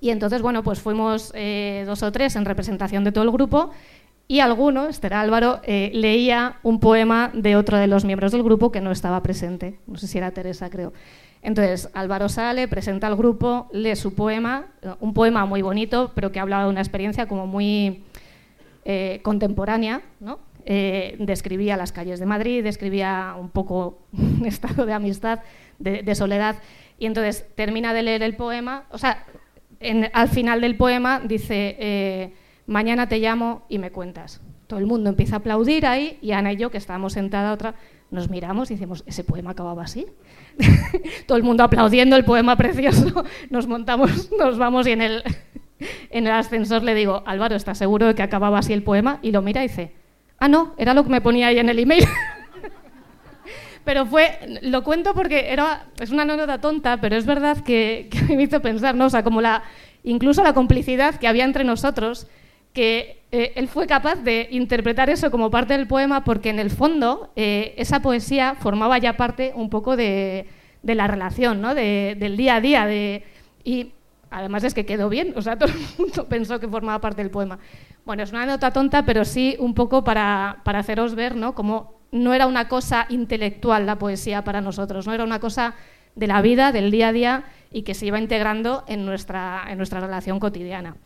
[0.00, 3.70] y entonces, bueno, pues fuimos eh, dos o tres en representación de todo el grupo
[4.26, 8.82] y alguno, era Álvaro, leía un poema de otro de los miembros del grupo que
[8.82, 9.78] no estaba presente.
[9.86, 10.92] No sé si era Teresa, creo.
[11.40, 14.66] Entonces, Álvaro sale, presenta al grupo, lee su poema,
[15.00, 18.02] un poema muy bonito, pero que habla de una experiencia como muy
[18.90, 20.38] eh, contemporánea, ¿no?
[20.64, 25.40] Eh, describía las calles de Madrid, describía un poco un estado de amistad,
[25.78, 26.56] de, soledad,
[26.98, 29.24] y entonces termina de leer el poema, o sea,
[30.12, 32.34] al final del poema dice, eh,
[32.66, 34.40] mañana te llamo y me cuentas.
[34.66, 37.74] Todo el mundo empieza a aplaudir ahí y Ana y yo, que estábamos sentada otra,
[38.10, 40.06] nos miramos y decimos, ¿ese poema acababa así?
[41.26, 45.22] todo el mundo aplaudiendo el poema precioso, nos montamos, nos vamos y en el,
[46.10, 49.20] en el ascensor le digo, Álvaro, ¿estás seguro de que acababa así el poema?
[49.22, 49.92] Y lo mira y dice,
[50.38, 52.04] ah, no, era lo que me ponía ahí en el email.
[53.88, 58.42] Pero fue, lo cuento porque era, es una anécdota tonta, pero es verdad que, me
[58.42, 59.06] hizo pensar, ¿no?
[59.06, 59.62] O sea, como la,
[60.04, 62.26] incluso la complicidad que había entre nosotros,
[62.74, 66.68] que eh, él fue capaz de interpretar eso como parte del poema porque en el
[66.68, 70.46] fondo eh, esa poesía formaba ya parte un poco de,
[70.82, 71.74] la relación, ¿no?
[71.74, 72.84] del día a día.
[72.84, 73.24] De,
[73.64, 73.92] y
[74.28, 77.30] además es que quedó bien, o sea, todo el mundo pensó que formaba parte del
[77.30, 77.58] poema.
[78.04, 81.54] Bueno, es una nota tonta, pero sí un poco para, para haceros ver ¿no?
[81.54, 85.74] cómo no era una cosa intelectual la poesía para nosotros, no era una cosa
[86.16, 89.78] de la vida, del día a día y que se iba integrando en nuestra, en
[89.78, 90.96] nuestra relación cotidiana.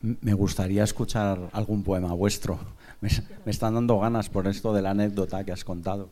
[0.00, 2.58] Me gustaría escuchar algún poema vuestro.
[3.00, 3.10] Me,
[3.46, 6.08] están dando ganas por esto de la anécdota que has contado.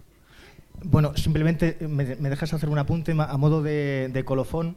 [0.83, 4.77] Bueno, simplemente me, dejas hacer un apunte a modo de, colofón.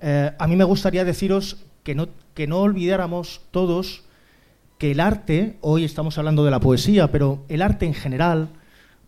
[0.00, 4.04] Eh, a mí me gustaría deciros que no, que no olvidáramos todos
[4.78, 8.50] que el arte, hoy estamos hablando de la poesía, pero el arte en general,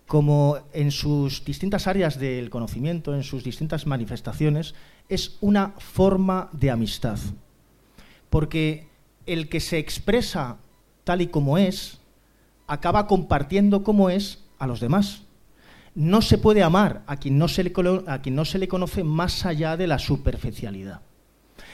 [0.06, 4.74] como en sus distintas áreas del conocimiento, en sus distintas manifestaciones,
[5.08, 7.18] es una forma de amistad.
[8.30, 8.88] Porque
[9.26, 10.58] el que se expresa
[11.04, 11.98] tal y como es,
[12.66, 15.22] acaba compartiendo como es a los demás.
[15.94, 17.72] No se puede amar a quien no se le,
[18.06, 21.00] a quien no se le conoce más allá de la superficialidad.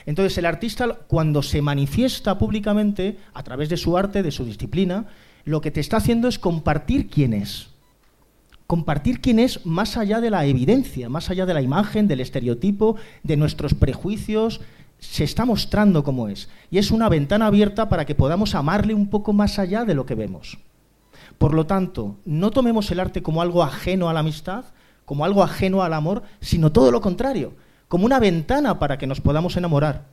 [0.07, 5.07] Entonces el artista cuando se manifiesta públicamente a través de su arte, de su disciplina,
[5.45, 7.70] lo que te está haciendo es compartir quién es,
[8.71, 12.95] compartir quién es más allá de la evidencia, más allá de la imagen, del estereotipo,
[13.25, 14.61] de nuestros prejuicios,
[15.01, 16.49] se está mostrando cómo es.
[16.71, 20.07] Y es una ventana abierta para que podamos amarle un poco más allá de lo
[20.07, 20.57] que vemos.
[21.37, 24.67] Por lo tanto, no tomemos el arte como algo ajeno a la amistad,
[25.05, 27.55] como algo ajeno al amor, sino todo lo contrario,
[27.89, 30.07] como una ventana para que nos podamos enamorar.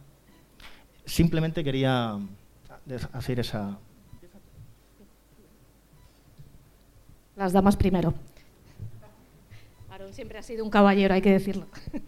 [1.06, 2.17] Simplemente quería
[3.13, 3.78] hacer esa...
[7.36, 8.15] Las damas primero
[10.17, 11.67] siempre ha sido un caballero, hay que decirlo.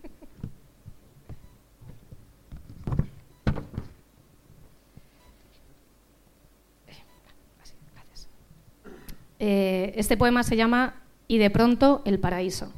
[9.42, 10.96] Eh, este poema se llama
[11.30, 12.74] Y de pronto el paraíso.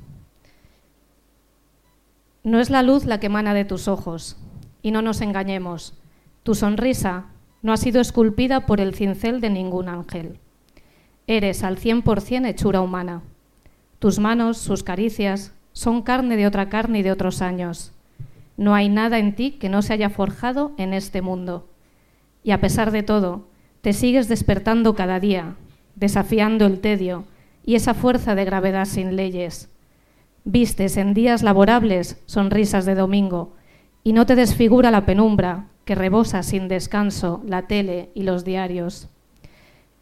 [2.44, 4.38] No es la luz la que emana de tus ojos,
[4.84, 5.98] y no nos engañemos,
[6.44, 7.32] tu sonrisa
[7.64, 10.38] no ha sido esculpida por el cincel de ningún ángel.
[11.26, 13.24] Eres al cien por cien hechura humana.
[14.02, 17.92] Tus manos, sus caricias, son carne de otra carne y de otros años.
[18.58, 21.70] No hay nada en ti que no se haya forjado en este mundo.
[22.44, 23.48] Y a pesar de todo,
[23.82, 25.54] te sigues despertando cada día,
[25.96, 27.26] desafiando el tedio
[27.64, 29.70] y esa fuerza de gravedad sin leyes.
[30.46, 33.54] Vistes en días laborables sonrisas de domingo
[34.04, 39.10] y no te desfigura la penumbra que rebosa sin descanso la tele y los diarios.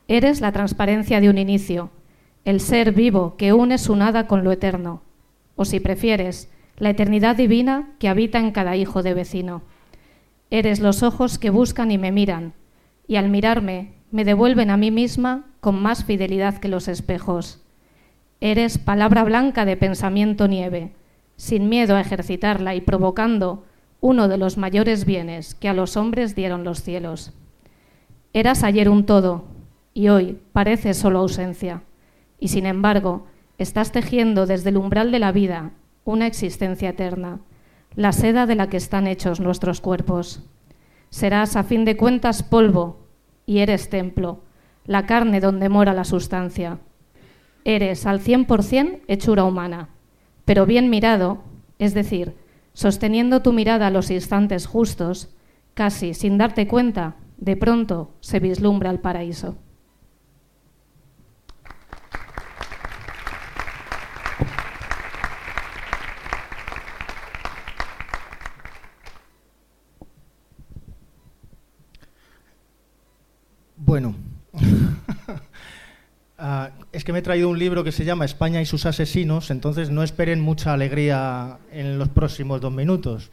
[0.07, 1.91] Eres la transparencia de un inicio,
[2.45, 5.01] el ser vivo que une su nada con lo eterno,
[5.55, 9.61] o si prefieres, la eternidad divina que habita en cada hijo de vecino.
[10.49, 12.53] Eres los ojos que buscan y me miran,
[13.07, 17.61] y al mirarme me devuelven a mí misma con más fidelidad que los espejos.
[18.39, 20.93] Eres palabra blanca de pensamiento nieve,
[21.35, 23.65] sin miedo a ejercitarla y provocando
[23.99, 27.33] uno de los mayores bienes que a los hombres dieron los cielos.
[28.31, 29.43] Eras ayer un todo,
[29.93, 31.83] y hoy parece solo ausencia
[32.39, 33.25] y sin embargo
[33.57, 35.71] estás tejiendo desde el umbral de la vida
[36.05, 37.39] una existencia eterna,
[37.95, 40.43] la seda de la que están hechos nuestros cuerpos.
[41.09, 43.07] Serás a fin de cuentas polvo
[43.45, 44.43] y eres templo,
[44.85, 46.79] la carne donde mora la sustancia.
[47.65, 49.89] Eres al cien por cien hechura humana,
[50.45, 51.43] pero bien mirado,
[51.77, 52.35] es decir,
[52.73, 55.29] sosteniendo tu mirada a los instantes justos,
[55.73, 59.57] casi sin darte cuenta, de pronto se vislumbra el paraíso.
[73.99, 74.15] Bueno,
[76.37, 79.51] ah, es que me he traído un libro que se llama España y sus asesinos,
[79.51, 83.29] entonces no esperen mucha alegría en los próximos dos minutos.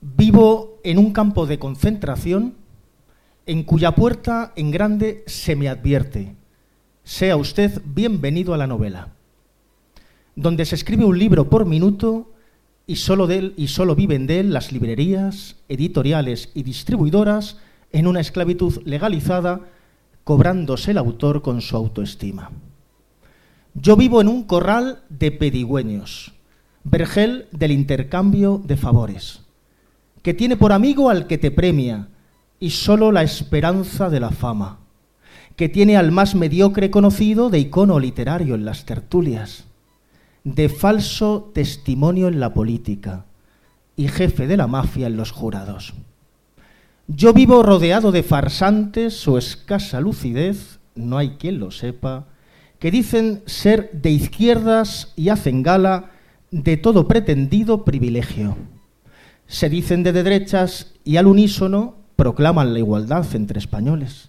[0.00, 2.54] Vivo en un campo de concentración
[3.46, 6.36] en cuya puerta en grande se me advierte,
[7.02, 9.08] sea usted bienvenido a la novela,
[10.36, 12.32] donde se escribe un libro por minuto
[12.86, 17.56] y solo, de él, y solo viven de él las librerías, editoriales y distribuidoras
[17.92, 19.60] en una esclavitud legalizada,
[20.24, 22.50] cobrándose el autor con su autoestima.
[23.74, 26.34] Yo vivo en un corral de pedigüeños,
[26.84, 29.40] vergel del intercambio de favores,
[30.22, 32.08] que tiene por amigo al que te premia
[32.60, 34.80] y solo la esperanza de la fama,
[35.56, 39.64] que tiene al más mediocre conocido de icono literario en las tertulias,
[40.44, 43.26] de falso testimonio en la política
[43.96, 45.94] y jefe de la mafia en los jurados.
[47.10, 52.26] Yo vivo rodeado de farsantes su escasa lucidez, no hay quien lo sepa,
[52.78, 56.10] que dicen ser de izquierdas y hacen gala
[56.50, 58.58] de todo pretendido privilegio.
[59.46, 64.28] Se dicen de derechas y al unísono proclaman la igualdad entre españoles.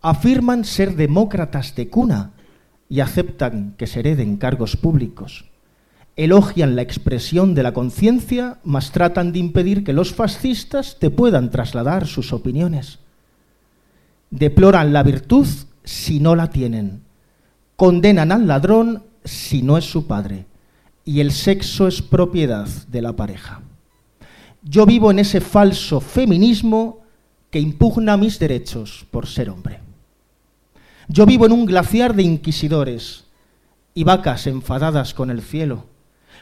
[0.00, 2.32] Afirman ser demócratas de cuna
[2.88, 5.51] y aceptan que se hereden cargos públicos
[6.16, 11.50] elogian la expresión de la conciencia, mas tratan de impedir que los fascistas te puedan
[11.50, 12.98] trasladar sus opiniones.
[14.30, 15.46] Deploran la virtud
[15.84, 17.02] si no la tienen.
[17.76, 20.46] Condenan al ladrón si no es su padre.
[21.04, 23.62] Y el sexo es propiedad de la pareja.
[24.62, 27.00] Yo vivo en ese falso feminismo
[27.50, 29.80] que impugna mis derechos por ser hombre.
[31.08, 33.24] Yo vivo en un glaciar de inquisidores
[33.94, 35.91] y vacas enfadadas con el cielo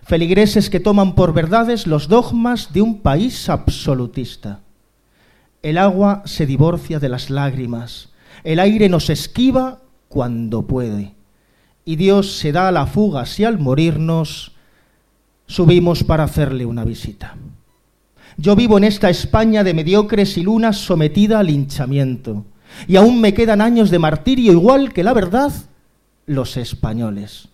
[0.03, 4.61] feligreses que toman por verdades los dogmas de un país absolutista.
[5.62, 8.09] El agua se divorcia de las lágrimas,
[8.44, 11.14] el aire nos esquiva cuando puede,
[11.84, 14.53] y Dios se da a la fuga si al morirnos
[15.46, 17.36] subimos para hacerle una visita.
[18.38, 22.46] Yo vivo en esta España de mediocres y lunas sometida al hinchamiento,
[22.88, 25.53] y aún me quedan años de martirio igual que la verdad
[26.24, 27.49] los españoles,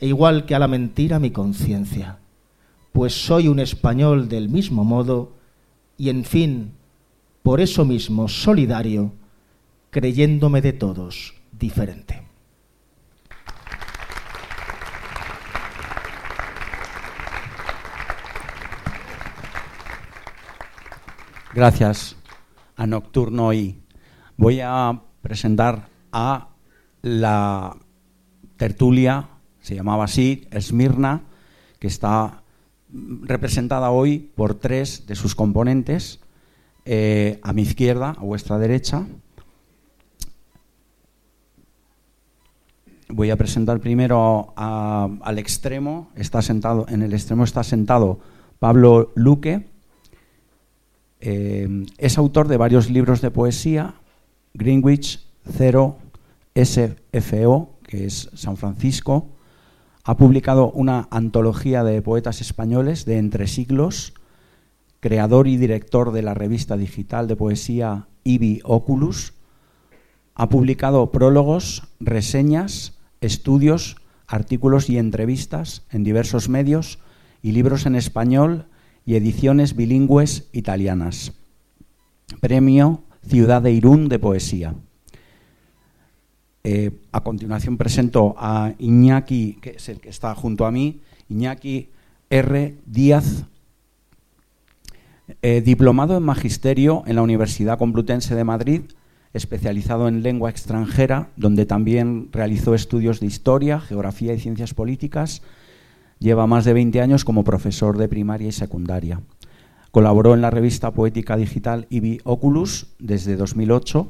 [0.00, 2.18] e igual que a la mentira mi conciencia,
[2.92, 5.32] pues soy un español del mismo modo
[5.96, 6.72] y en fin,
[7.42, 9.12] por eso mismo solidario,
[9.90, 12.22] creyéndome de todos diferente.
[21.54, 22.14] Gracias
[22.76, 23.82] a Nocturno y
[24.36, 26.50] voy a presentar a
[27.02, 27.76] la
[28.56, 29.28] tertulia,
[29.68, 31.24] se llamaba así, Esmirna,
[31.78, 32.42] que está
[32.90, 36.20] representada hoy por tres de sus componentes,
[36.86, 39.04] eh, a mi izquierda, a vuestra derecha.
[43.10, 48.20] Voy a presentar primero al extremo, está sentado, en el extremo está sentado
[48.58, 49.66] Pablo Luque,
[51.20, 53.96] eh, es autor de varios libros de poesía,
[54.54, 55.98] Greenwich, Cero,
[56.54, 59.34] SFO, que es San Francisco.
[60.08, 64.14] Ha publicado una antología de poetas españoles de entre siglos,
[65.00, 69.34] creador y director de la revista digital de poesía Ibi Oculus.
[70.34, 77.00] Ha publicado prólogos, reseñas, estudios, artículos y entrevistas en diversos medios
[77.42, 78.64] y libros en español
[79.04, 81.34] y ediciones bilingües italianas.
[82.40, 84.74] Premio Ciudad de Irún de Poesía.
[86.64, 91.88] Eh, a continuación presento a Iñaki, que es el que está junto a mí, Iñaki
[92.30, 92.74] R.
[92.86, 93.44] Díaz,
[95.42, 98.82] eh, diplomado en Magisterio en la Universidad Complutense de Madrid,
[99.32, 105.42] especializado en lengua extranjera, donde también realizó estudios de historia, geografía y ciencias políticas,
[106.18, 109.20] Lleva más de 20 años como profesor de primaria y secundaria.
[109.92, 114.08] Colaboró en la revista poética digital Ibi Oculus desde 2008.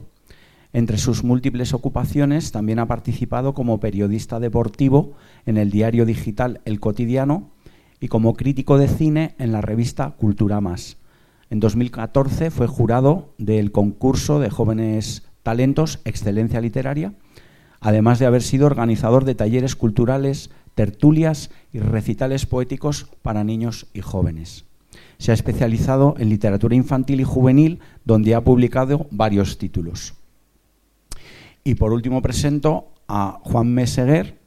[0.73, 5.15] Entre sus múltiples ocupaciones también ha participado como periodista deportivo
[5.47, 7.51] en el diario digital El Cotidiano
[8.01, 10.99] y como crítico de cine en la revista Cultura Más.
[11.51, 17.15] En 2014 fue jurado del concurso de jóvenes talentos Excelencia Literaria,
[17.81, 24.03] además de haber sido organizador de talleres culturales tertulias y recitales poéticos para niños y
[24.03, 24.67] jóvenes.
[25.17, 30.18] Se ha especializado en literatura infantil y juvenil, donde ha publicado varios títulos.
[31.65, 34.39] Y por último presento a Juan Meseguer,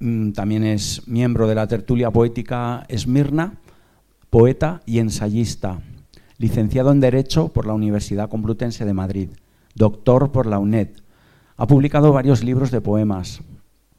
[0.00, 3.54] mm, también es miembro de la tertulia poética Esmirna,
[4.30, 5.80] poeta y ensayista,
[6.36, 9.30] licenciado en Derecho por la Universidad Complutense de Madrid,
[9.74, 10.88] doctor por la UNED.
[11.56, 13.40] Ha publicado varios libros de poemas,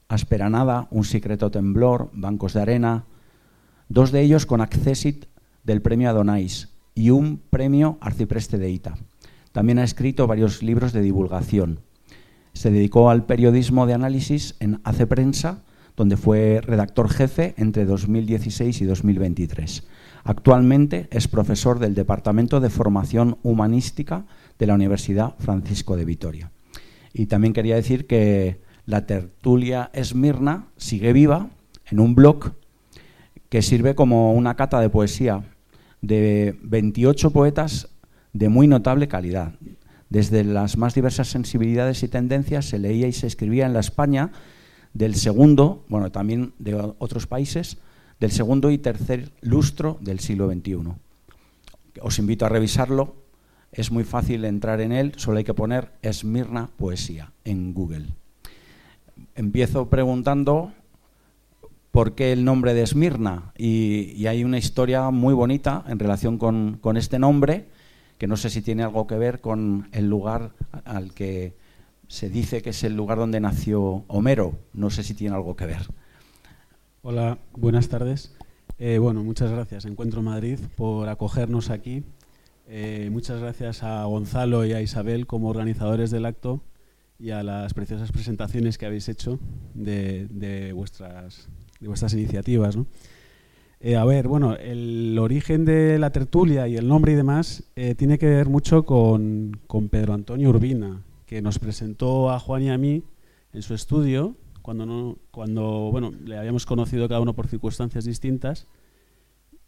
[0.07, 3.05] Asperanada, Un secreto temblor, Bancos de arena,
[3.89, 5.25] dos de ellos con accesit
[5.63, 8.95] del premio Adonais y un premio Arcipreste de Ita.
[9.51, 11.79] También ha escrito varios libros de divulgación.
[12.53, 15.63] Se dedicó al periodismo de análisis en Hace Prensa,
[15.95, 19.83] donde fue redactor jefe entre 2016 y 2023.
[20.23, 24.25] Actualmente es profesor del Departamento de Formación Humanística
[24.57, 26.51] de la Universidad Francisco de Vitoria.
[27.13, 31.49] Y también quería decir que la tertulia Esmirna sigue viva
[31.89, 32.53] en un blog
[33.49, 35.43] que sirve como una cata de poesía
[36.01, 37.88] de 28 poetas
[38.33, 39.53] de muy notable calidad.
[40.09, 44.31] Desde las más diversas sensibilidades y tendencias se leía y se escribía en la España
[44.93, 47.77] del segundo, bueno, también de otros países,
[48.19, 50.77] del segundo y tercer lustro del siglo XXI.
[52.01, 53.15] Os invito a revisarlo,
[53.71, 58.07] es muy fácil entrar en él, solo hay que poner Esmirna Poesía en Google
[59.35, 60.71] empiezo preguntando
[61.91, 63.53] por qué el nombre de Esmirna.
[63.57, 67.67] Y, hay una historia muy bonita en relación con, este nombre,
[68.19, 70.51] que no sé si tiene algo que ver con el lugar
[70.83, 71.55] al que
[72.09, 74.59] se dice que es el lugar donde nació Homero.
[74.73, 75.87] No sé si tiene algo que ver.
[77.01, 78.35] Hola, buenas tardes.
[78.77, 82.03] Eh, bueno, muchas gracias, Encuentro Madrid, por acogernos aquí.
[82.67, 86.61] Eh, muchas gracias a Gonzalo y a Isabel como organizadores del acto
[87.19, 89.39] y a las preciosas presentaciones que habéis hecho
[89.73, 91.47] de, vuestras,
[91.79, 92.77] de vuestras iniciativas.
[93.81, 97.95] Eh, a ver, bueno, el origen de la tertulia y el nombre y demás eh,
[97.95, 99.59] tiene que ver mucho con,
[99.89, 103.03] Pedro Antonio Urbina, que nos presentó a Juan y a mí
[103.53, 108.67] en su estudio, cuando, no, cuando bueno, le habíamos conocido cada uno por circunstancias distintas,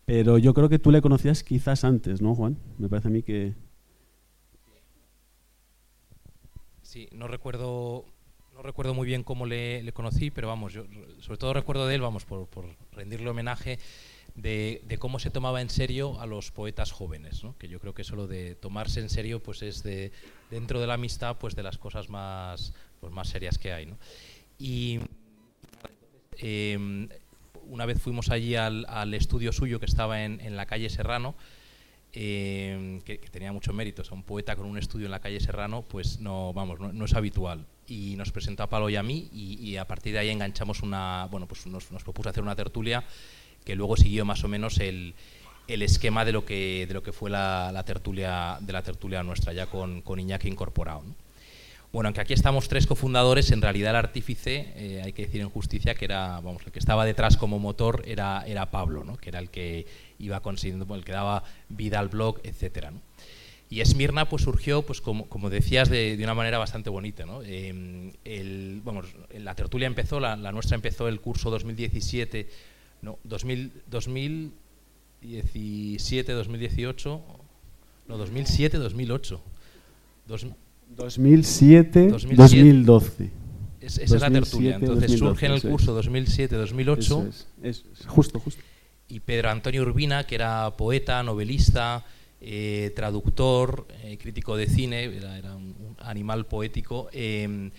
[0.05, 2.57] pero yo creo que tú le conocías quizás antes, ¿no, Juan?
[2.79, 3.53] Me parece a mí que,
[6.91, 8.03] Sí, no recuerdo,
[8.63, 10.85] recuerdo muy bien cómo le, conocí, pero vamos, yo
[11.19, 12.47] sobre todo recuerdo de él, vamos, por,
[12.91, 13.79] rendirle homenaje
[14.35, 17.57] de, cómo se tomaba en serio a los poetas jóvenes, ¿no?
[17.57, 20.11] que yo creo que eso lo de tomarse en serio pues es de,
[20.49, 23.93] dentro de la amistad pues de las cosas más, pues más serias que hay.
[24.57, 24.99] Y
[26.37, 27.09] em,
[27.67, 31.35] una vez fuimos allí al, estudio suyo que estaba en, la calle Serrano,
[32.13, 35.83] em, que, tenía mucho mérito, o un poeta con un estudio en la calle Serrano,
[35.83, 37.65] pues no, vamos, no, es habitual.
[37.87, 41.27] Y nos presentó a Palo y a mí y, a partir de ahí enganchamos una,
[41.29, 43.03] bueno, pues nos, propuso hacer una tertulia
[43.65, 45.13] que luego siguió más o menos el,
[45.67, 49.67] esquema de lo que, de lo que fue la, tertulia de la tertulia nuestra, ya
[49.67, 51.03] con, con Iñaki incorporado.
[51.91, 55.49] Bueno, aunque aquí estamos tres cofundadores, en realidad el artífice, eh, hay que decir en
[55.49, 59.17] justicia que era, vamos, el que estaba detrás como motor era, era Pablo, ¿no?
[59.17, 59.85] que era el que
[60.17, 62.93] iba consiguiendo, el que daba vida al blog, etcétera.
[63.71, 67.25] Y Esmirna pues surgió, pues como, como decías, de, de, una manera bastante bonita.
[67.25, 67.41] ¿no?
[67.41, 68.81] Em, el,
[69.39, 72.49] la tertulia empezó, la, nuestra empezó el curso 2017,
[73.01, 77.21] no, 2000, 2017, 2018,
[78.09, 79.41] no, 2007, 2008.
[80.27, 83.29] 2007, 2012.
[83.79, 84.75] esa es la tertulia.
[84.75, 87.45] Entonces surge en el curso 2007-2008.
[87.63, 88.61] Es, justo, justo.
[89.07, 92.03] Y Pedro Antonio Urbina, que era poeta, novelista,
[92.41, 97.09] eh, traductor, eh, crítico de cine, era, un, animal poético.
[97.13, 97.71] Em,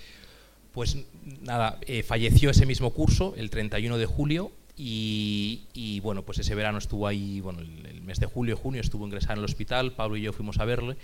[0.73, 0.97] pues
[1.43, 4.53] nada, eh, falleció ese mismo curso, el 31 de julio,
[4.85, 9.05] y, bueno, pues ese verano estuvo ahí, bueno, el, el mes de julio, junio estuvo
[9.05, 10.97] ingresado en el hospital, Pablo y yo fuimos a verle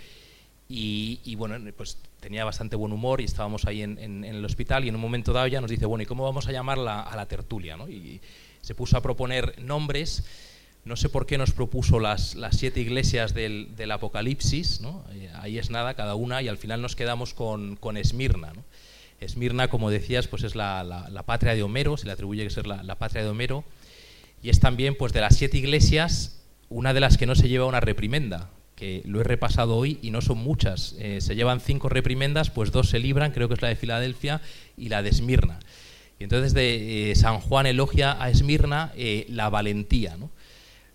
[0.71, 4.95] y, bueno, pues tenía bastante buen humor y estábamos ahí en, el hospital y en
[4.95, 7.75] un momento dado ya nos dice, bueno, ¿y cómo vamos a llamar a la tertulia?
[7.89, 8.21] Y
[8.61, 10.23] se puso a proponer nombres,
[10.85, 15.03] no sé por qué nos propuso las, las siete iglesias del, del Apocalipsis, ¿no?
[15.35, 18.53] Ahí es nada, cada una, y al final nos quedamos con, con Esmirna.
[18.53, 18.63] ¿no?
[19.19, 22.67] Esmirna, como decías, pues es la, la, patria de Homero, se le atribuye que ser
[22.67, 23.63] la, la patria de Homero,
[24.41, 27.65] y es también, pues de las siete iglesias, una de las que no se lleva
[27.65, 30.95] una reprimenda, que lo he repasado hoy y no son muchas.
[30.99, 34.41] Eh, se llevan cinco reprimendas, pues dos se libran, creo que es la de Filadelfia
[34.77, 35.59] y la de Esmirna.
[36.17, 40.15] Y entonces de eh, San Juan elogia a Esmirna eh, la valentía.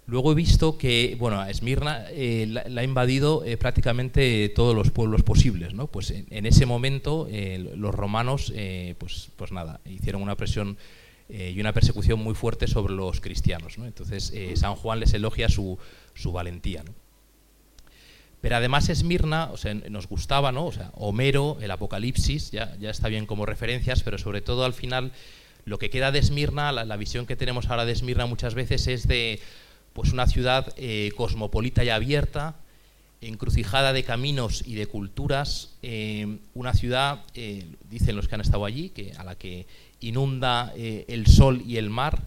[0.06, 5.72] Luego he visto que, bueno, a Esmirna la, ha invadido prácticamente todos los pueblos posibles,
[5.72, 5.86] ¿no?
[5.86, 7.26] Pues en, ese momento
[7.74, 8.52] los romanos,
[8.98, 10.76] pues, pues nada, hicieron una presión
[11.30, 13.86] y una persecución muy fuerte sobre los cristianos, ¿no?
[13.86, 15.78] Entonces San Juan les elogia su,
[16.12, 16.92] su valentía, ¿no?
[18.44, 20.66] Pero además Esmirna, o sea, nos gustaba, ¿no?
[20.66, 24.74] O sea, Homero, el Apocalipsis, ya, ya está bien como referencias, pero sobre todo al
[24.74, 25.12] final
[25.64, 29.08] lo que queda de Esmirna, la, visión que tenemos ahora de Esmirna muchas veces es
[29.08, 29.40] de
[29.94, 32.56] pues una ciudad eh, cosmopolita y abierta,
[33.22, 38.66] encrucijada de caminos y de culturas, eh, una ciudad, eh, dicen los que han estado
[38.66, 39.66] allí, que a la que
[40.00, 42.24] inunda el sol y el mar,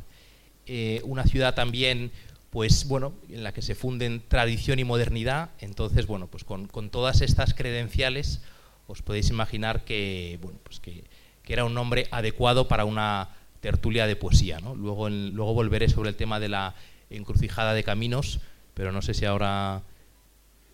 [1.04, 2.12] una ciudad también
[2.50, 5.52] pues bueno, en la que se funden tradición y modernidad.
[5.60, 8.42] Entonces, bueno, pues con, todas estas credenciales
[8.88, 11.04] os podéis imaginar que, bueno, pues que,
[11.46, 13.30] era un nombre adecuado para una
[13.62, 14.60] tertulia de poesía.
[14.60, 14.76] ¿no?
[14.76, 16.74] Luego, luego volveré sobre el tema de la
[17.10, 18.40] encrucijada de caminos,
[18.74, 19.84] pero no sé si ahora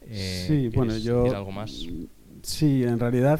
[0.07, 1.87] eh, sí, bueno, yo, algo más.
[2.41, 3.39] Sí, en realidad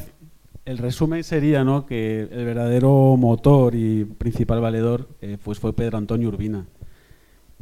[0.64, 1.86] el resumen sería ¿no?
[1.86, 6.64] que el verdadero motor y principal valedor eh, pues fue Pedro Antonio Urbina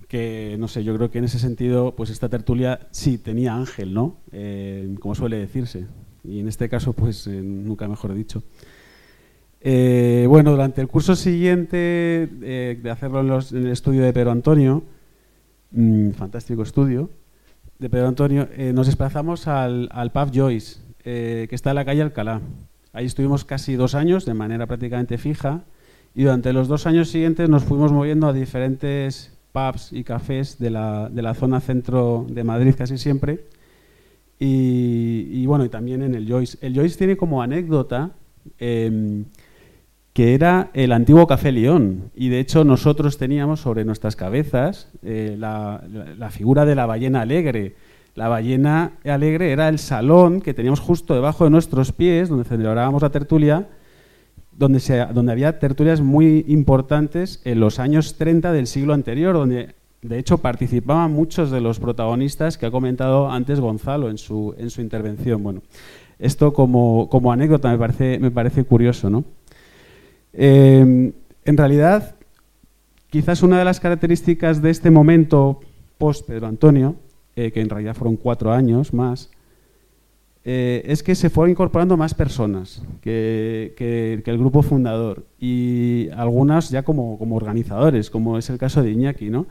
[0.09, 3.95] que, no sé, yo creo que en ese sentido, pues esta tertulia sí tenía ángel,
[3.95, 4.19] ¿no?
[4.31, 5.87] Eh, como suele decirse.
[6.23, 8.43] Y en este caso, pues eh, nunca mejor dicho.
[9.65, 14.83] Bueno, durante el curso siguiente de hacerlo en, el estudio de Pedro Antonio,
[15.73, 17.11] mm, fantástico estudio,
[17.79, 22.41] de Pedro Antonio, nos desplazamos al, al pub Joyce, que está en la calle Alcalá.
[22.93, 25.65] Ahí estuvimos casi dos años de manera prácticamente fija
[26.15, 30.71] y durante los dos años siguientes nos fuimos moviendo a diferentes pubs y cafés de
[30.71, 33.47] la, de la zona centro de Madrid casi siempre.
[34.45, 36.59] Y, bueno, y también en el Joyce.
[36.61, 38.11] El Joyce tiene como anécdota
[38.59, 39.27] em,
[40.13, 42.11] que era el antiguo Café León.
[42.15, 45.83] Y de hecho nosotros teníamos sobre nuestras cabezas eh, la,
[46.31, 47.77] figura de la ballena alegre.
[48.15, 53.01] La ballena alegre era el salón que teníamos justo debajo de nuestros pies, donde celebrábamos
[53.01, 53.69] la tertulia,
[54.53, 59.75] donde, se, donde había tertulias muy importantes en los años 30 del siglo anterior, donde
[60.03, 64.69] de hecho participaban muchos de los protagonistas que ha comentado antes Gonzalo en su, en
[64.69, 65.43] su intervención.
[65.43, 65.63] Bueno,
[66.19, 69.09] esto como, como anécdota me parece, me parece curioso.
[69.09, 69.25] ¿no?
[70.33, 71.13] Eh,
[71.45, 72.15] en realidad,
[73.11, 75.61] quizás una de las características de este momento
[75.99, 76.97] post Pedro Antonio,
[77.37, 79.31] eh, que en realidad fueron cuatro años más,
[80.45, 83.75] eh, es que se fueron incorporando más personas que,
[84.27, 89.47] el grupo fundador y algunas ya como, organizadores, como es el caso de Iñaki, ¿no?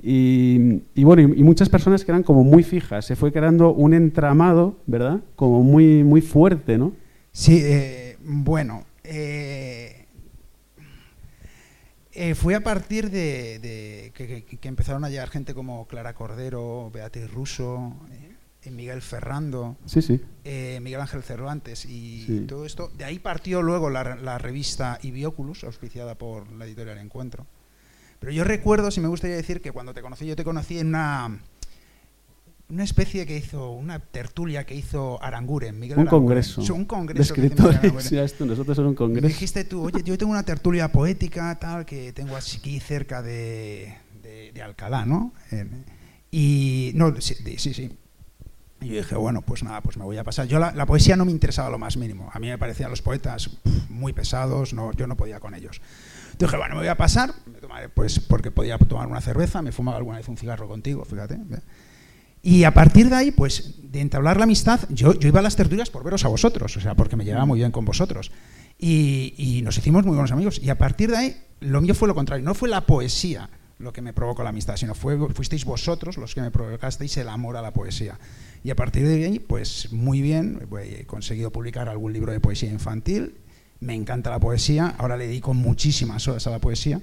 [0.00, 4.76] Y, bueno, y, muchas personas que eran como muy fijas, se fue creando un entramado,
[4.86, 5.20] ¿verdad?
[5.34, 6.92] Como muy, muy fuerte, ¿no?
[7.32, 8.84] Sí, eh, bueno,
[12.20, 17.94] Eh, fue a partir de, que, empezaron a llegar gente como Clara Cordero, Beatriz Russo,
[18.64, 20.20] eh, Miguel Ferrando, sí, sí.
[20.42, 22.90] Eh, Miguel Ángel Cervantes y todo esto.
[22.98, 27.46] De ahí partió luego la, la revista Ibioculus, auspiciada por la editorial Encuentro.
[28.18, 30.88] Pero yo recuerdo, si me gustaría decir, que cuando te conocí, yo te conocí en
[30.88, 31.38] una
[32.70, 36.60] una especie que hizo, una tertulia que hizo Aranguren, Miguel Un congreso.
[36.74, 37.34] un congreso.
[37.34, 39.22] De escritores, esto, nosotros un congreso.
[39.22, 43.96] Me dijiste tú, oye, yo tengo una tertulia poética tal que tengo aquí cerca de,
[44.52, 45.32] de, Alcalá, ¿no?
[46.30, 47.90] y, no, sí, sí, sí.
[48.80, 50.46] Y yo dije, bueno, pues nada, pues me voy a pasar.
[50.46, 52.30] Yo la, poesía no me interesaba lo más mínimo.
[52.32, 53.50] A mí me parecían los poetas
[53.88, 55.80] muy pesados, no, yo no podía con ellos.
[56.32, 57.32] Entonces dije, bueno, me voy a pasar,
[57.94, 61.38] pues porque podía tomar una cerveza, me fumaba alguna vez un cigarro contigo, fíjate.
[62.42, 65.90] Y a partir de ahí, pues, de entablar la amistad, yo, iba a las tertulias
[65.90, 68.30] por veros a vosotros, o sea, porque me llevaba muy bien con vosotros.
[68.78, 70.60] Y, nos hicimos muy buenos amigos.
[70.62, 72.44] Y a partir de ahí, lo mío fue lo contrario.
[72.44, 76.34] No fue la poesía lo que me provocó la amistad, sino fue, fuisteis vosotros los
[76.34, 78.18] que me provocasteis el amor a la poesía.
[78.64, 82.40] Y a partir de ahí, pues muy bien, pues, he conseguido publicar algún libro de
[82.40, 83.34] poesía infantil.
[83.80, 87.00] Me encanta la poesía, ahora le dedico muchísimas horas a la poesía.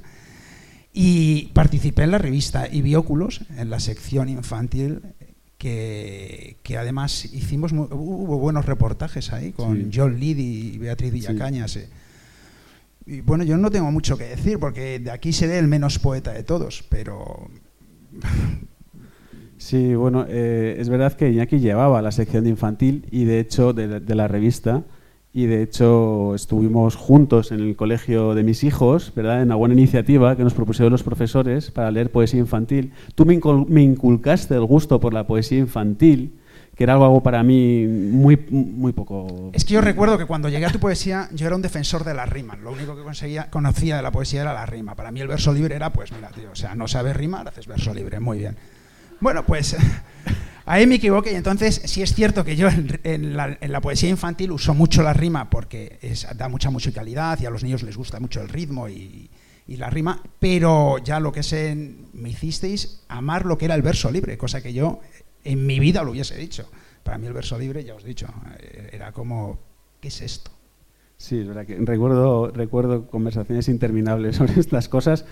[0.91, 5.01] Y participé en la revista Ibióculos, en la sección infantil,
[6.63, 11.75] que, además hicimos hubo buenos reportajes ahí con John Lidi y Beatriz Villacañas.
[11.77, 11.89] Eh.
[13.07, 15.99] Y bueno, yo no tengo mucho que decir porque de aquí se ve el menos
[15.99, 17.49] poeta de todos, pero...
[19.57, 23.73] Sí, bueno, eh, es verdad que Iñaki llevaba la sección de infantil y de hecho
[23.73, 24.83] de la revista
[25.35, 29.41] y de hecho estuvimos juntos en el colegio de mis hijos, ¿verdad?
[29.41, 32.93] En una buena iniciativa que nos propusieron los profesores para leer poesía infantil.
[33.15, 36.39] Tú me inculcaste el gusto por la poesía infantil,
[36.73, 39.49] que era algo para mí muy, muy poco...
[39.51, 42.13] Es que yo recuerdo que cuando llegué a tu poesía yo era un defensor de
[42.13, 42.55] la rima.
[42.55, 44.95] Lo único que conseguía, conocía de la poesía era la rima.
[44.95, 47.67] Para mí el verso libre era, pues mira, tío, o sea, no sabes rimar, haces
[47.67, 48.55] verso libre, muy bien.
[49.19, 49.75] Bueno, pues
[50.67, 52.67] Ahí me equivoqué y entonces sí es cierto que yo
[53.03, 55.99] en, la, poesía infantil uso mucho la rima porque
[56.35, 59.29] da mucha musicalidad y a los niños les gusta mucho el ritmo y,
[59.67, 61.53] la rima, pero ya lo que es
[62.13, 64.99] me hicisteis amar lo que era el verso libre, cosa que yo
[65.43, 66.69] en mi vida lo hubiese dicho.
[67.03, 68.27] Para mí el verso libre, ya os he dicho,
[68.59, 69.59] eh, era como,
[70.01, 70.51] ¿qué es esto?
[71.17, 75.25] Sí, es verdad que recuerdo, recuerdo conversaciones interminables sobre estas cosas.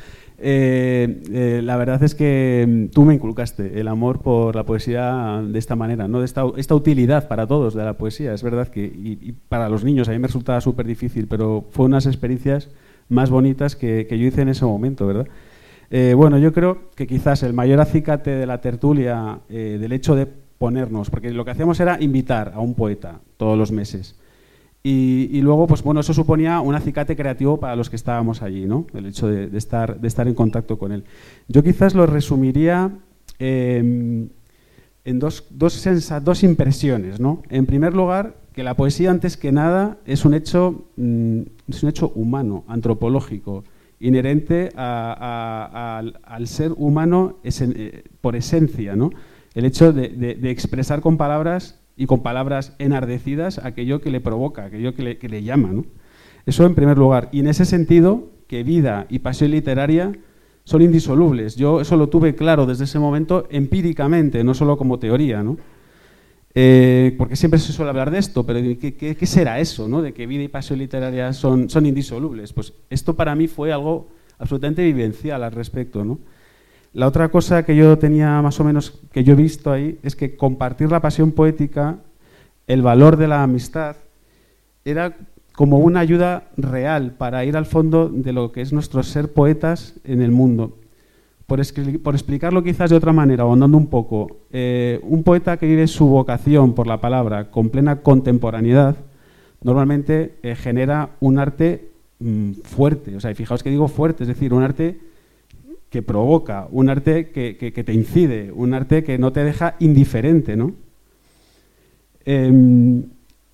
[0.45, 5.41] Eh, eh, la verdad es que mm, tú me inculcaste el amor por la poesía
[5.41, 6.19] de esta manera, ¿no?
[6.19, 8.33] de esta, utilidad para todos de la poesía.
[8.33, 11.85] Es verdad que y, para los niños a mí me resultaba súper difícil, pero fue
[11.85, 12.69] unas experiencias
[13.07, 15.27] más bonitas que, yo hice en ese momento, ¿verdad?
[15.89, 20.25] Eh, bueno, yo creo que quizás el mayor acicate de la tertulia, del hecho de
[20.25, 24.19] ponernos, porque lo que hacíamos era invitar a un poeta todos los meses.
[24.85, 28.85] Y, luego, pues bueno, eso suponía un acicate creativo para los que estábamos allí, ¿no?
[28.93, 31.05] El hecho de, estar, de estar en contacto con él.
[31.47, 32.91] Yo quizás lo resumiría
[33.39, 34.27] em,
[35.05, 35.81] en dos, dos,
[36.21, 37.43] dos impresiones, ¿no?
[37.49, 41.87] En primer lugar, que la poesía, antes que nada, es un hecho, mm, es un
[41.87, 43.63] hecho humano, antropológico,
[44.01, 49.11] inherente al, ser humano eh, por esencia, ¿no?
[49.55, 54.65] El hecho de, de expresar con palabras y con palabras enardecidas aquello que le provoca,
[54.65, 55.83] aquello que le, que le llama.
[56.45, 57.29] Eso en primer lugar.
[57.31, 60.11] Y en ese sentido, que vida y pasión literaria
[60.63, 61.55] son indisolubles.
[61.55, 65.43] Yo eso lo tuve claro desde ese momento empíricamente, no solo como teoría.
[65.43, 65.57] ¿no?
[66.55, 70.01] Eh, porque siempre se suele hablar de esto, pero ¿qué, qué, será eso, ¿no?
[70.01, 72.53] de que vida y pasión literaria son, son indisolubles?
[72.53, 76.05] Pues esto para mí fue algo absolutamente vivencial al respecto.
[76.05, 76.19] ¿no?
[76.93, 80.15] La otra cosa que yo tenía más o menos, que yo he visto ahí, es
[80.15, 81.97] que compartir la pasión poética,
[82.67, 83.95] el valor de la amistad,
[84.85, 85.17] era
[85.55, 89.95] como una ayuda real para ir al fondo de lo que es nuestro ser poetas
[90.03, 90.77] en el mundo.
[91.47, 96.07] Por, explicarlo quizás de otra manera, ahondando un poco, eh, un poeta que vive su
[96.07, 98.95] vocación por la palabra con plena contemporaneidad,
[99.61, 101.89] normalmente eh, genera un arte
[102.19, 103.15] mm, fuerte.
[103.15, 104.99] O sea, fijaos que digo fuerte, es decir, un arte
[105.93, 110.73] que provoca, un arte que, te incide, un arte que no te deja indiferente, ¿no?
[112.25, 113.03] Em,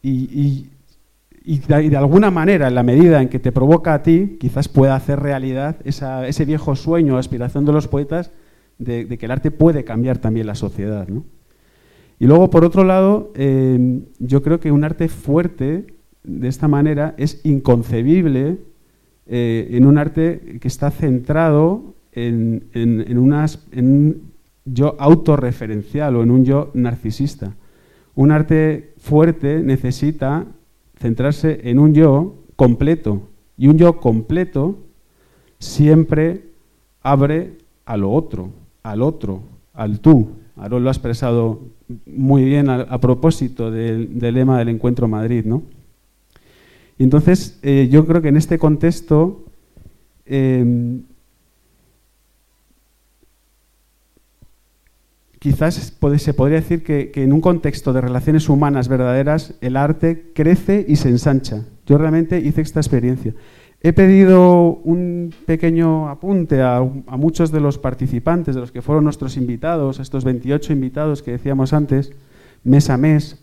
[0.01, 0.69] y,
[1.67, 5.19] de, alguna manera, en la medida en que te provoca a ti, quizás pueda hacer
[5.19, 8.31] realidad ese viejo sueño, aspiración de los poetas,
[8.77, 11.25] de, que el arte puede cambiar también la sociedad, ¿no?
[12.19, 15.87] Y luego, por otro lado, em, yo creo que un arte fuerte,
[16.23, 18.59] de esta manera, es inconcebible
[19.27, 24.31] eh, en un arte que está centrado en, un
[24.65, 27.55] yo autorreferencial o en un yo narcisista.
[28.15, 30.45] Un arte fuerte necesita
[30.97, 33.23] centrarse en un yo completo.
[33.57, 34.77] Y un yo completo
[35.59, 36.43] siempre
[37.01, 38.49] abre a lo otro,
[38.83, 39.41] al otro,
[39.73, 40.29] al tú.
[40.59, 41.61] Aaron lo ha expresado
[42.05, 45.63] muy bien a, propósito del, lema del Encuentro Madrid, ¿no?
[46.97, 49.45] Entonces, eh, yo creo que en este contexto
[50.25, 51.03] em,
[55.39, 60.85] quizás se podría decir que, en un contexto de relaciones humanas verdaderas el arte crece
[60.87, 61.63] y se ensancha.
[61.85, 63.33] Yo realmente hice esta experiencia.
[63.81, 69.37] He pedido un pequeño apunte a, muchos de los participantes, de los que fueron nuestros
[69.37, 72.11] invitados, estos 28 invitados que decíamos antes,
[72.65, 73.39] mes a mes.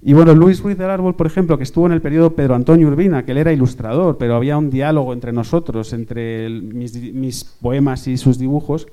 [0.00, 2.86] Y bueno, Luis Ruiz del Árbol, por ejemplo, que estuvo en el periodo Pedro Antonio
[2.86, 8.16] Urbina, que él era ilustrador, pero había un diálogo entre nosotros, entre mis, poemas y
[8.16, 8.86] sus dibujos,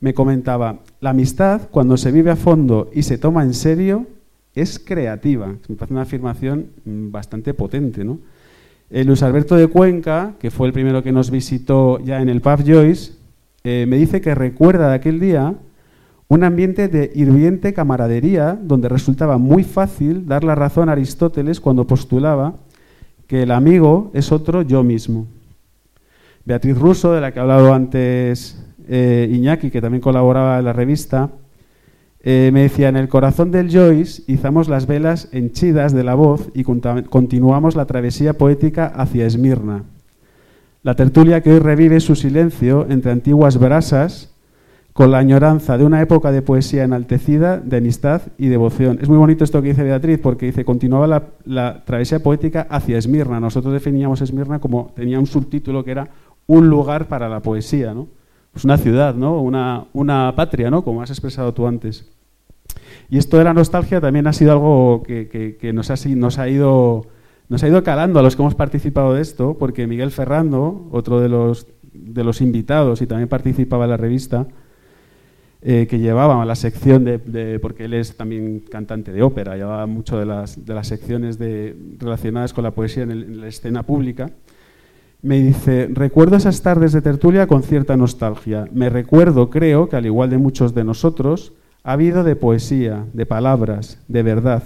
[0.00, 4.06] me comentaba, la amistad, cuando se vive a fondo y se toma en serio,
[4.54, 5.54] es creativa.
[5.68, 8.06] Me parece una afirmación mm, bastante potente.
[8.90, 12.40] Eh, Luis Alberto de Cuenca, que fue el primero que nos visitó ya en el
[12.40, 13.12] Pub Joyce,
[13.64, 15.54] eh, me dice que recuerda de aquel día
[16.28, 21.86] un ambiente de hirviente camaradería donde resultaba muy fácil dar la razón a Aristóteles cuando
[21.86, 22.54] postulaba
[23.26, 25.26] que el amigo es otro yo mismo.
[26.44, 28.58] Beatriz Russo, de la que ha hablado antes
[28.88, 31.30] eh, Iñaki, que también colaboraba en la revista,
[32.20, 36.50] eh, me decía, en el corazón del Joyce izamos las velas henchidas de la voz
[36.52, 39.84] y continuamos la travesía poética hacia Esmirna.
[40.82, 44.34] La tertulia que hoy revive su silencio entre antiguas brasas
[44.92, 48.98] con la añoranza de una época de poesía enaltecida, de amistad y devoción.
[49.00, 52.98] Es muy bonito esto que dice Beatriz, porque dice, continuaba la, la travesía poética hacia
[52.98, 53.38] Esmirna.
[53.38, 56.08] Nosotros definíamos Esmirna como, tenía un subtítulo que era
[56.48, 58.08] un lugar para la poesía, ¿no?
[58.64, 59.40] Una ciudad, ¿no?
[59.40, 60.82] Una, patria, ¿no?
[60.82, 62.10] Como has expresado tú antes.
[63.10, 67.06] Y esto de la nostalgia también ha sido algo que, nos, ha, ido,
[67.48, 71.20] nos ha ido calando a los que hemos participado de esto, porque Miguel Ferrando, otro
[71.20, 74.46] de los, invitados y también participaba en la revista,
[75.60, 80.18] eh, que llevaba la sección de, porque él es también cantante de ópera, llevaba mucho
[80.18, 84.30] de las, de las secciones de, relacionadas con la poesía en, la escena pública,
[85.22, 88.66] me dice, recuerdo esas tardes de tertulia con cierta nostalgia.
[88.72, 91.52] Me recuerdo, creo, que al igual de muchos de nosotros,
[91.82, 94.62] ha habido de poesía, de palabras, de verdad.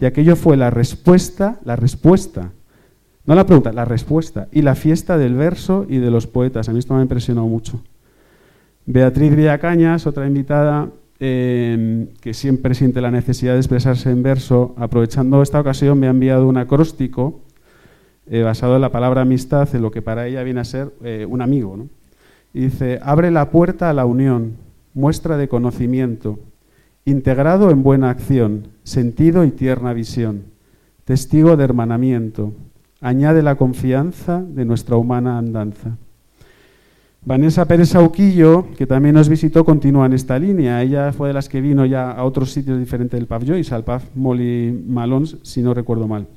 [0.00, 2.52] Y aquello fue la respuesta, la respuesta,
[3.24, 6.68] no la pregunta, la respuesta, y la fiesta del verso y de los poetas.
[6.68, 7.82] A mí esto me ha impresionado mucho.
[8.86, 10.88] Beatriz Villacañas, otra invitada,
[11.20, 16.10] em, que siempre siente la necesidad de expresarse en verso, aprovechando esta ocasión me ha
[16.10, 17.42] enviado un acróstico
[18.30, 21.26] eh, basado en la palabra amistad, en lo que para ella viene a ser eh,
[21.28, 21.76] un amigo.
[22.54, 24.56] Y dice, abre la puerta a la unión,
[24.94, 26.38] muestra de conocimiento,
[27.04, 30.44] integrado en buena acción, sentido y tierna visión,
[31.04, 32.52] testigo de hermanamiento,
[33.00, 35.96] añade la confianza de nuestra humana andanza.
[37.22, 40.82] Vanessa Pérez Sauquillo, que también nos visitó, continúa en esta línea.
[40.82, 43.84] Ella fue de las que vino ya a otros sitios diferentes del Pav Joyce, al
[43.84, 46.28] Pav Molly Malons, si no recuerdo mal,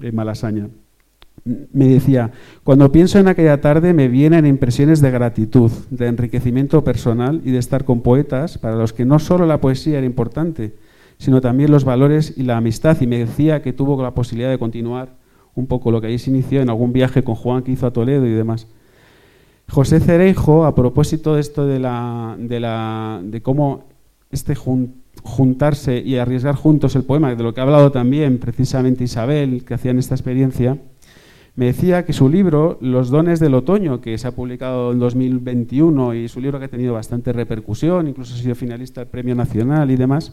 [0.00, 0.68] en Malasaña
[1.44, 2.32] me decía,
[2.64, 7.58] cuando pienso en aquella tarde me vienen impresiones de gratitud, de enriquecimiento personal y de
[7.58, 10.74] estar con poetas para los que no solo la poesía era importante,
[11.18, 12.96] sino también los valores y la amistad.
[13.00, 15.16] Y me decía que tuvo la posibilidad de continuar
[15.54, 17.92] un poco lo que ahí se inició en algún viaje con Juan que hizo a
[17.92, 18.66] Toledo y demás.
[19.68, 23.84] José Cereijo, a propósito de esto de, la, de, la, de cómo
[24.30, 24.54] este
[25.22, 29.74] juntarse y arriesgar juntos el poema, de lo que ha hablado también precisamente Isabel, que
[29.74, 30.78] hacían esta experiencia,
[31.60, 36.14] me decía que su libro, Los dones del otoño, que se ha publicado en 2021
[36.14, 39.90] y su libro que ha tenido bastante repercusión, incluso ha sido finalista del Premio Nacional
[39.90, 40.32] y demás,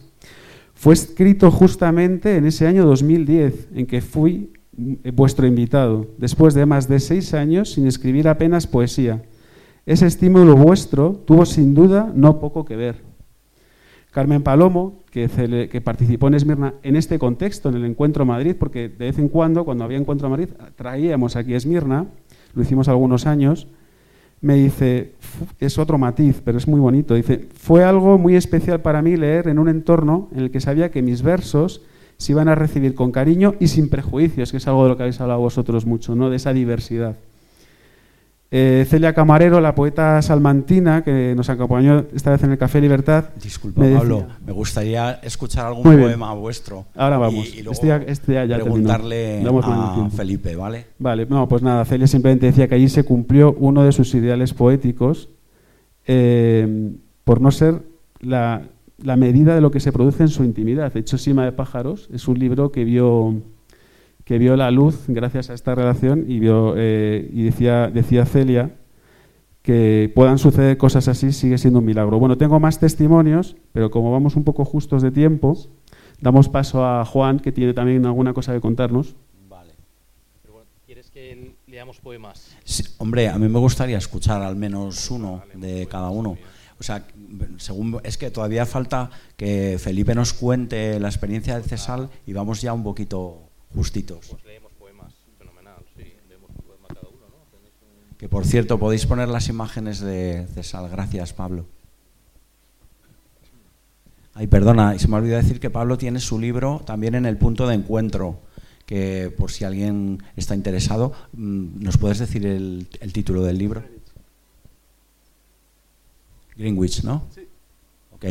[0.72, 4.54] fue escrito justamente en ese año 2010, en que fui
[5.12, 9.22] vuestro invitado, después de más de seis años sin escribir apenas poesía.
[9.84, 13.07] Ese estímulo vuestro tuvo sin duda no poco que ver.
[14.10, 19.06] Carmen Palomo, que, participó en Esmirna en este contexto, en el Encuentro Madrid, porque de
[19.06, 22.06] vez en cuando, cuando había Encuentro Madrid, traíamos aquí Esmirna,
[22.54, 23.68] lo hicimos algunos años,
[24.40, 25.14] me dice,
[25.58, 29.48] es otro matiz, pero es muy bonito, dice, fue algo muy especial para mí leer
[29.48, 31.82] en un entorno en el que sabía que mis versos
[32.16, 35.02] se iban a recibir con cariño y sin prejuicios, que es algo de lo que
[35.04, 36.30] habéis hablado vosotros mucho, ¿no?
[36.30, 37.16] de esa diversidad.
[38.50, 43.26] Eh, Celia Camarero, la poeta salmantina, que nos acompañó esta vez en el Café Libertad.
[43.42, 46.86] Disculpa, me Pablo, me gustaría escuchar algún poema vuestro.
[46.96, 47.46] Ahora vamos.
[47.54, 50.86] Y, luego este este ya preguntarle a Felipe, ¿vale?
[50.98, 54.54] Vale, no, pues nada, Celia simplemente decía que allí se cumplió uno de sus ideales
[54.54, 55.28] poéticos
[56.06, 56.94] eh,
[57.24, 57.82] por no ser
[58.20, 58.62] la,
[58.96, 60.90] la medida de lo que se produce en su intimidad.
[60.94, 63.42] De hecho, Sima de Pájaros es un libro que vio
[64.28, 68.76] que vio la luz gracias a esta relación y, vio, eh, y decía, decía Celia
[69.62, 72.18] que puedan suceder cosas así sigue siendo un milagro.
[72.18, 75.56] Bueno, tengo más testimonios, pero como vamos un poco justos de tiempo,
[76.20, 79.16] damos paso a Juan, que tiene también alguna cosa que contarnos.
[79.48, 79.72] Vale.
[80.84, 82.54] ¿Quieres que leamos poemas?
[82.98, 86.36] hombre, a mí me gustaría escuchar al menos uno de cada uno.
[86.78, 87.06] O sea,
[87.56, 89.08] según, es que todavía falta
[89.38, 94.26] que Felipe nos cuente la experiencia del Cesal y vamos ya un poquito justitos.
[94.30, 98.16] Pues leemos poemas, fenomenal, sí, leemos un poema cada uno, ¿no?
[98.18, 100.88] Que por cierto, podéis poner las imágenes de Cesal.
[100.88, 101.66] Gracias, Pablo.
[104.34, 107.36] Ay, perdona, y se me olvidó decir que Pablo tiene su libro también en el
[107.36, 108.40] punto de encuentro,
[108.86, 113.82] que por si alguien está interesado, mm, ¿nos puedes decir el, el título del libro?
[116.56, 117.26] Greenwich, ¿no?
[117.34, 117.46] Sí.
[118.12, 118.24] Ok.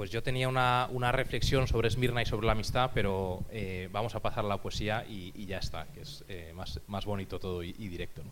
[0.00, 4.14] Pues yo tenía una, una, reflexión sobre Esmirna y sobre la amistad, pero eh, vamos
[4.14, 7.38] a pasar a la poesía y, y ya está, que es eh, más, más, bonito
[7.38, 8.24] todo y, y directo.
[8.24, 8.30] ¿no?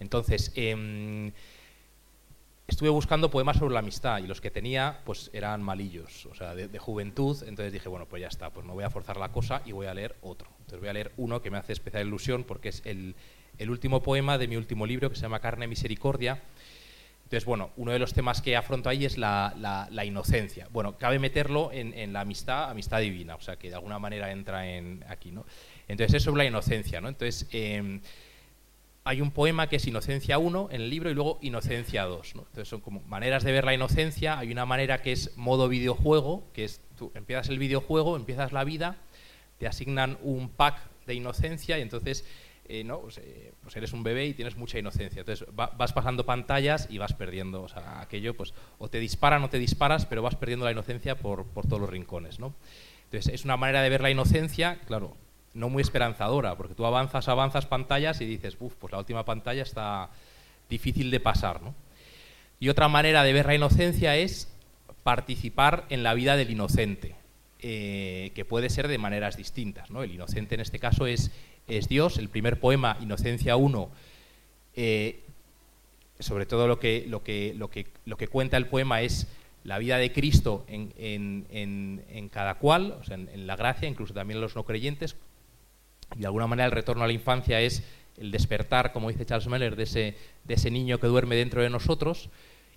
[0.00, 1.30] Entonces, eh,
[2.66, 6.52] estuve buscando poemas sobre la amistad y los que tenía pues eran malillos, o sea,
[6.56, 9.30] de, de, juventud, entonces dije, bueno, pues ya está, pues no voy a forzar la
[9.30, 10.48] cosa y voy a leer otro.
[10.62, 13.14] Entonces voy a leer uno que me hace especial ilusión porque es el,
[13.58, 16.42] el último poema de mi último libro que se llama Carne Misericordia,
[17.24, 20.68] entonces, bueno, uno de los temas que afronto ahí es la, inocencia.
[20.70, 24.68] Bueno, cabe meterlo en, la amistad, amistad divina, o sea, que de alguna manera entra
[24.68, 25.44] en aquí, ¿no?
[25.88, 27.08] Entonces, es sobre la inocencia, ¿no?
[27.08, 28.00] Entonces, eh,
[29.06, 32.42] hay un poema que es Inocencia 1 en el libro y luego Inocencia 2, ¿no?
[32.42, 34.38] Entonces, son como maneras de ver la inocencia.
[34.38, 38.64] Hay una manera que es modo videojuego, que es tú empiezas el videojuego, empiezas la
[38.64, 38.96] vida,
[39.58, 42.24] te asignan un pack de inocencia y entonces
[42.66, 43.00] eh, ¿no?
[43.00, 45.20] Pues, eh, pues, eres un bebé y tienes mucha inocencia.
[45.20, 47.62] Entonces va, vas pasando pantallas y vas perdiendo.
[47.62, 51.16] O sea, aquello, pues, o te disparan o te disparas, pero vas perdiendo la inocencia
[51.16, 52.38] por, por todos los rincones.
[52.38, 52.54] ¿no?
[53.04, 55.16] Entonces es una manera de ver la inocencia, claro,
[55.54, 59.62] no muy esperanzadora, porque tú avanzas, avanzas pantallas y dices, uff, pues la última pantalla
[59.62, 60.10] está
[60.68, 61.62] difícil de pasar.
[61.62, 61.74] ¿no?
[62.58, 64.52] Y otra manera de ver la inocencia es
[65.02, 67.14] participar en la vida del inocente,
[67.60, 69.90] eh, que puede ser de maneras distintas.
[69.90, 70.02] ¿no?
[70.02, 71.30] El inocente en este caso es
[71.68, 72.18] es Dios.
[72.18, 73.90] El primer poema, Inocencia 1,
[74.76, 75.20] eh,
[76.18, 79.26] sobre todo lo que, lo, que, lo, que, lo que cuenta el poema es
[79.64, 83.88] la vida de Cristo en, en, en, en cada cual, o sea, en, la gracia,
[83.88, 85.16] incluso también en los no creyentes.
[86.14, 87.82] Y de alguna manera el retorno a la infancia es
[88.18, 91.70] el despertar, como dice Charles Meller, de ese, de ese niño que duerme dentro de
[91.70, 92.28] nosotros.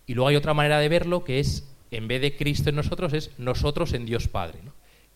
[0.05, 3.13] Y luego hay otra manera de verlo que es, en vez de Cristo en nosotros,
[3.13, 4.59] es nosotros en Dios Padre.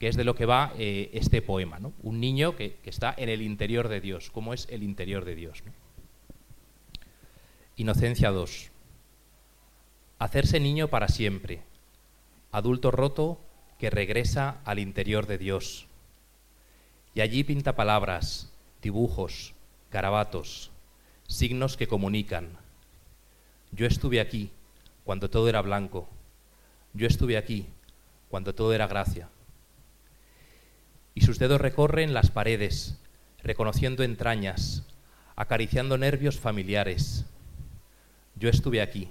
[0.02, 1.78] Que es de lo que va eh, este poema.
[1.78, 1.94] ¿no?
[2.02, 4.32] Un niño que, está en el interior de Dios.
[4.32, 5.62] ¿Cómo es el interior de Dios?
[5.64, 5.72] ¿no?
[7.76, 8.72] Inocencia 2.
[10.18, 11.62] Hacerse niño para siempre.
[12.52, 13.40] Adulto roto
[13.78, 15.86] que regresa al interior de Dios.
[17.14, 19.54] Y allí pinta palabras, dibujos,
[19.92, 20.72] garabatos,
[21.28, 22.58] signos que comunican.
[23.72, 24.50] Yo estuve aquí
[25.04, 26.10] cuando todo era blanco.
[26.96, 27.68] Yo estuve aquí
[28.30, 29.30] cuando todo era gracia
[31.32, 32.98] sus dedos recorren las paredes,
[33.42, 34.86] reconociendo entrañas,
[35.38, 37.24] acariciando nervios familiares.
[38.36, 39.10] Yo estuve aquí.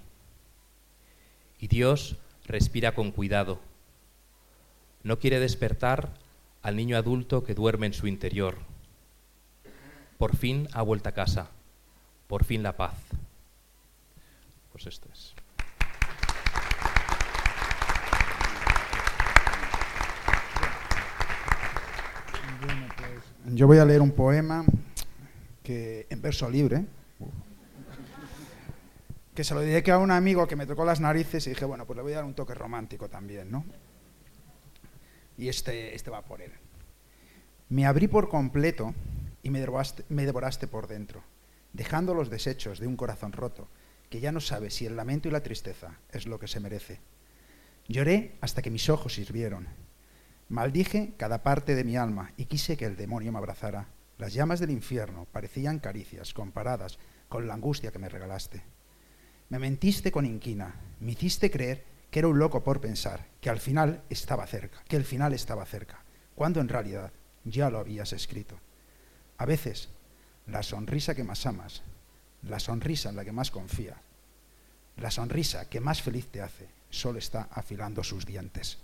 [1.59, 3.59] Y Dios respira con cuidado.
[5.03, 6.13] No quiere despertar
[6.61, 8.59] al niño adulto que duerme en su interior.
[10.19, 11.49] Por fin ha vuelto a casa.
[12.27, 12.99] Por fin la paz.
[14.73, 15.35] Pues esto es.
[23.53, 24.65] Yo voy a leer un poema
[25.65, 26.85] que en verso libre,
[29.35, 31.85] que se lo dediqué a un amigo que me tocó las narices y dije, bueno,
[31.85, 33.65] pues le voy a dar un toque romántico también, ¿no?
[35.37, 36.53] Y este, este va por él.
[37.71, 38.95] Me abrí por completo
[39.43, 41.25] y me devoraste, me devoraste por dentro,
[41.73, 43.67] dejando los desechos de un corazón roto
[44.11, 47.01] que ya no sabe si el lamento y la tristeza es lo que se merece.
[47.89, 49.67] Lloré hasta que mis ojos sirvieron
[50.51, 53.87] Maldije cada parte de mi alma y quise que el demonio me abrazara.
[54.19, 56.99] Las llamas del infierno parecían caricias comparadas
[57.29, 58.61] con la angustia que me regalaste.
[59.49, 63.61] Me mentiste con inquina, me hiciste creer que era un loco por pensar que al
[63.61, 66.03] final estaba cerca, que el final estaba cerca,
[66.35, 67.13] cuando en realidad
[67.45, 68.59] ya lo habías escrito.
[69.39, 69.89] A veces,
[70.49, 71.83] la sonrisa que más amas,
[72.43, 73.99] la sonrisa en la que más confías,
[74.97, 78.79] la sonrisa que más feliz te hace, solo está afilando sus dientes.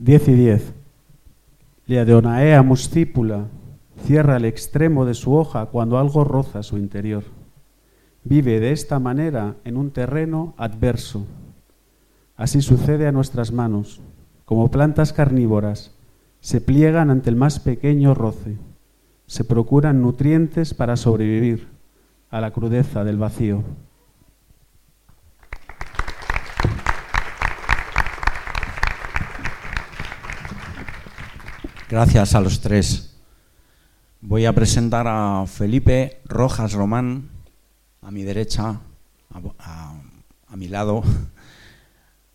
[0.00, 0.72] 10 y 10.
[1.84, 3.48] Leadonaea muscípula
[4.06, 7.24] cierra el extremo de su hoja cuando algo roza su interior.
[8.24, 11.26] Vive de esta manera en un terreno adverso.
[12.34, 14.00] Así sucede a nuestras manos,
[14.46, 15.94] como plantas carnívoras,
[16.40, 18.56] se pliegan ante el más pequeño roce,
[19.26, 21.68] se procuran nutrientes para sobrevivir
[22.30, 23.62] a la crudeza del vacío.
[31.90, 33.16] Gracias a los tres.
[34.20, 37.30] Voy a presentar a Felipe Rojas Román,
[38.00, 38.78] a mi derecha,
[39.28, 41.02] a, mi lado,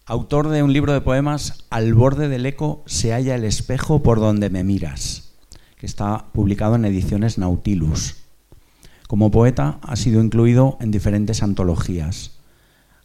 [0.06, 4.20] autor de un libro de poemas, Al borde del eco se halla el espejo por
[4.20, 5.32] donde me miras,
[5.78, 8.18] que está publicado en ediciones Nautilus.
[9.08, 12.40] Como poeta ha sido incluido en diferentes antologías.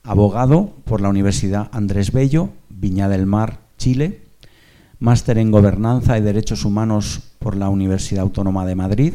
[0.03, 4.30] Abogado por la Universidad Andrés Bello, Viña del Mar, Chile
[5.01, 9.15] máster en Gobernanza y Derechos Humanos por la Universidad Autónoma de Madrid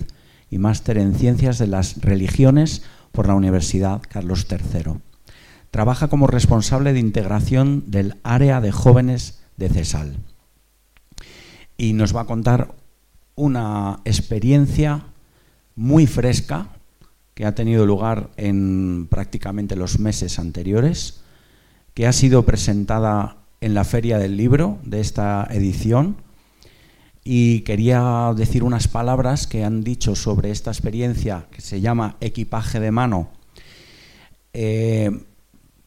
[0.50, 2.82] y máster en Ciencias de las Religiones
[3.12, 4.96] por la Universidad Carlos III.
[5.70, 10.18] Trabaja como responsable de integración del área de jóvenes de CESAL.
[11.78, 12.74] Y nos va a contar
[13.36, 15.04] una experiencia
[15.76, 16.70] muy fresca
[17.36, 21.22] que ha tenido lugar en prácticamente los meses anteriores,
[21.94, 26.18] que ha sido presentada en la Feria del Libro de esta edición
[27.28, 32.80] y quería decir unas palabras que han dicho sobre esta experiencia que se llama equipaje
[32.80, 33.30] de mano.
[34.54, 35.10] Eh,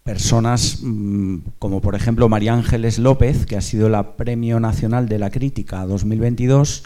[0.03, 5.21] personas mm, como por ejemplo María Ángeles López, que ha sido la Premio Nacional de
[5.21, 6.83] la Crítica 2022,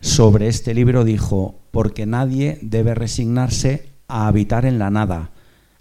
[0.00, 5.32] sobre este libro dijo, porque nadie debe resignarse a habitar en la nada,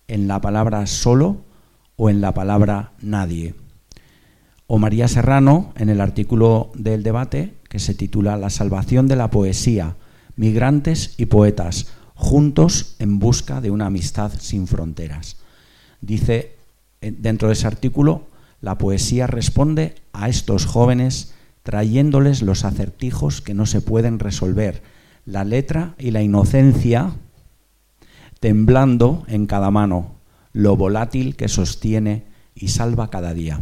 [0.07, 1.45] en la palabra solo
[1.95, 3.53] o en la palabra nadie
[4.67, 9.31] o María Serrano en el artículo del debate que se titula La salvación de la
[9.31, 9.95] poesía,
[10.35, 15.37] migrantes y poetas, juntos en busca de una amistad sin fronteras.
[16.01, 16.57] Dice
[17.01, 18.27] eh, dentro de ese artículo,
[18.59, 24.81] la poesía responde a estos jóvenes trayéndoles los acertijos que no se pueden resolver,
[25.25, 27.11] la letra y la inocencia
[28.39, 30.15] temblando en cada mano,
[30.53, 33.61] lo volátil que sostiene y salva cada día.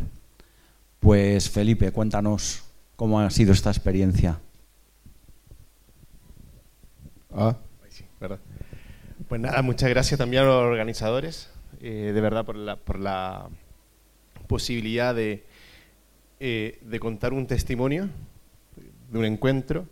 [1.06, 2.64] Pues Felipe, cuéntanos
[2.96, 4.40] cómo ha sido esta experiencia.
[7.32, 7.56] Ah,
[7.90, 8.40] sí, verdad.
[9.30, 13.50] Pues nada, muchas gracias también a los organizadores, eh, de verdad, por la,
[14.48, 15.46] posibilidad de,
[16.40, 18.10] eh, de contar un testimonio
[19.12, 19.86] de un encuentro,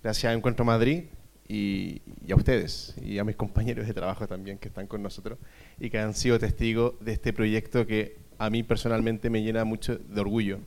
[0.00, 1.06] gracias a Encuentro Madrid
[1.48, 5.40] y, y, a ustedes y a mis compañeros de trabajo también que están con nosotros
[5.80, 9.96] y que han sido testigos de este proyecto que a mí personalmente me llena mucho
[9.96, 10.58] de orgullo,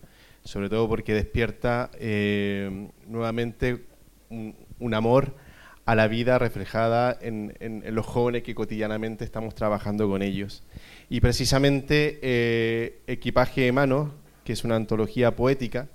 [0.46, 3.84] sobre todo porque despierta eh, nuevamente
[4.30, 5.36] un, amor
[5.84, 10.64] a la vida reflejada en, los jóvenes que cotidianamente estamos trabajando con ellos.
[11.10, 14.14] Y precisamente eh, Equipaje de Manos,
[14.46, 15.90] que es una antología poética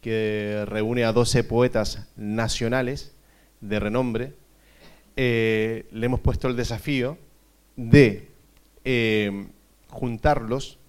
[0.00, 3.14] que reúne a 12 poetas nacionales
[3.60, 4.32] de renombre,
[5.16, 7.18] eh, le hemos puesto el desafío
[7.76, 8.30] de
[9.90, 10.79] juntarlos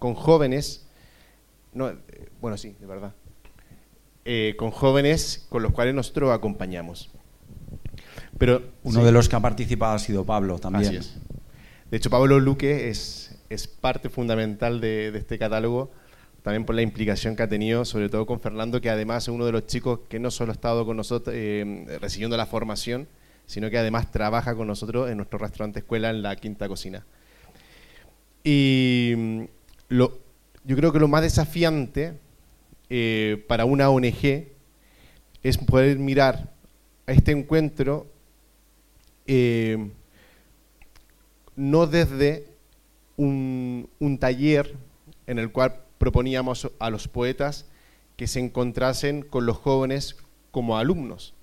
[0.00, 0.86] con jóvenes,
[1.72, 1.92] no,
[2.40, 3.14] bueno, sí, de verdad,
[4.24, 7.10] eh, con jóvenes con los cuales nosotros acompañamos.
[8.38, 11.00] Pero, Uno de los que ha participado ha sido Pablo también.
[11.90, 15.90] De hecho, Pablo Luque es, es parte fundamental de, este catálogo,
[16.42, 19.44] también por la implicación que ha tenido, sobre todo con Fernando, que además es uno
[19.44, 23.06] de los chicos que no solo ha estado con nosotros eh, recibiendo la formación,
[23.44, 27.04] sino que además trabaja con nosotros en nuestro restaurante escuela en la Quinta Cocina.
[28.42, 29.46] Y
[29.90, 32.18] yo creo que lo más desafiante
[32.88, 34.46] eh, para una ONG
[35.42, 36.52] es poder mirar
[37.06, 38.06] a este encuentro
[39.26, 39.90] eh,
[41.56, 42.46] no desde
[43.16, 44.76] un, un, taller
[45.26, 47.66] en el cual proponíamos a los poetas
[48.16, 50.16] que se encontrasen con los jóvenes
[50.50, 51.34] como alumnos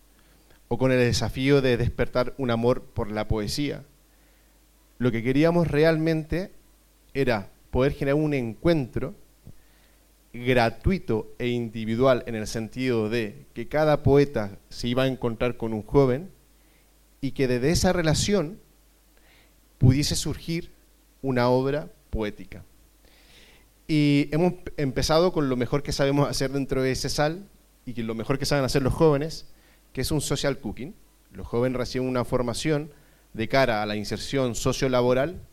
[0.70, 3.84] o con el desafío de despertar un amor por la poesía.
[4.98, 6.52] Lo que queríamos realmente
[7.14, 9.16] era poder generar un encuentro
[10.34, 15.74] gratuito e individual en el sentido de que cada poeta se iba a encontrar con
[15.74, 16.30] un joven
[17.22, 18.60] y que desde esa relación
[19.78, 20.72] pudiese surgir
[21.22, 22.64] una obra poética.
[23.88, 27.48] Y hemos empezado con lo mejor que sabemos hacer dentro de ese sal
[27.86, 29.46] y que lo mejor que saben hacer los jóvenes,
[29.94, 30.94] que es un social cooking.
[31.32, 32.92] Los jóvenes reciben una formación
[33.34, 35.47] de cara a la inserción sociolaboral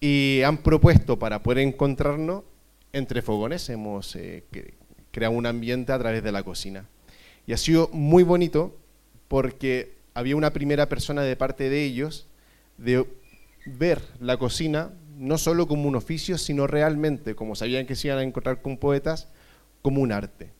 [0.00, 2.44] y han propuesto para poder encontrarnos
[2.92, 4.44] entre fogones, hemos eh,
[5.10, 6.86] creado un ambiente a través de la cocina.
[7.46, 8.76] Y ha sido muy bonito
[9.28, 12.26] porque había una primera persona de parte de ellos
[12.78, 13.06] de
[13.66, 18.18] ver la cocina no solo como un oficio, sino realmente, como sabían que se iban
[18.18, 19.28] a encontrar con poetas,
[19.82, 20.50] como un arte.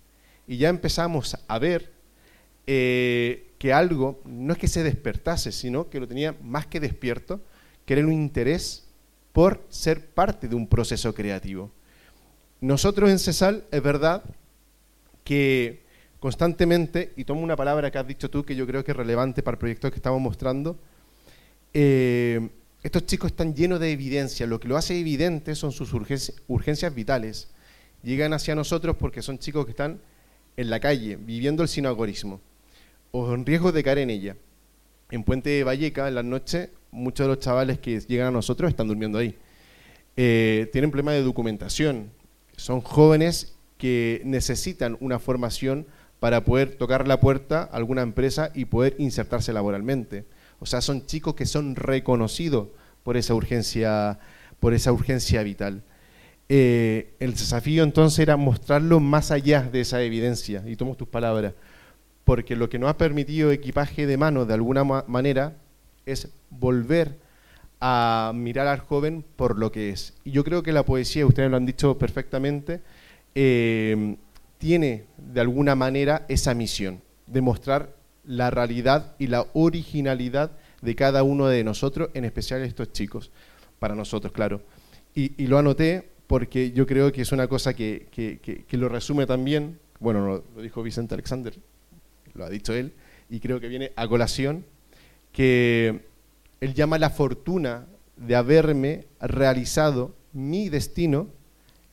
[0.46, 1.92] Y ya empezamos a ver
[2.66, 7.40] eh, que algo no es que se despertase, sino que lo tenía más que despierto,
[7.84, 8.85] que era un interés
[9.36, 11.70] por ser parte de un proceso creativo.
[12.62, 14.22] Nosotros en CESAL es verdad
[15.24, 15.82] que
[16.18, 19.42] constantemente, y tomo una palabra que has dicho tú que yo creo que es relevante
[19.42, 20.78] para el proyecto que estamos mostrando,
[21.74, 22.48] eh,
[22.82, 24.46] estos chicos están llenos de evidencia.
[24.46, 27.50] Lo que lo hace evidente son sus urgencias, vitales.
[28.02, 30.00] Llegan hacia nosotros porque son chicos que están
[30.56, 32.40] en la calle, viviendo el sinagorismo,
[33.10, 34.36] o en riesgo de caer en ella.
[35.10, 38.70] En Puente de Valleca, en las noches, muchos de los chavales que llegan a nosotros
[38.70, 39.36] están durmiendo ahí.
[40.16, 42.10] Eh, tienen problemas de documentación.
[42.56, 45.86] Son jóvenes que necesitan una formación
[46.18, 50.24] para poder tocar la puerta a alguna empresa y poder insertarse laboralmente.
[50.58, 52.68] O sea, son chicos que son reconocidos
[53.02, 54.18] por esa urgencia,
[54.58, 55.82] por esa urgencia vital.
[56.48, 61.54] Eh, el desafío entonces era mostrarlo más allá de esa evidencia, y tomo tus palabras,
[62.24, 65.56] porque lo que nos ha permitido equipaje de mano de alguna manera
[66.06, 67.18] es volver
[67.80, 70.14] a mirar al joven por lo que es.
[70.24, 72.80] Y yo creo que la poesía, ustedes lo han dicho perfectamente,
[73.34, 74.16] eh,
[74.58, 77.94] tiene de alguna manera esa misión, de mostrar
[78.24, 83.30] la realidad y la originalidad de cada uno de nosotros, en especial estos chicos,
[83.78, 84.62] para nosotros, claro.
[85.14, 89.78] Y, lo anoté porque yo creo que es una cosa que, que, lo resume también,
[89.98, 91.54] bueno, lo, dijo Vicente Alexander,
[92.34, 92.92] lo ha dicho él,
[93.30, 94.64] y creo que viene a colación,
[95.36, 96.00] que
[96.62, 97.84] él llama la fortuna
[98.16, 101.28] de haberme realizado mi destino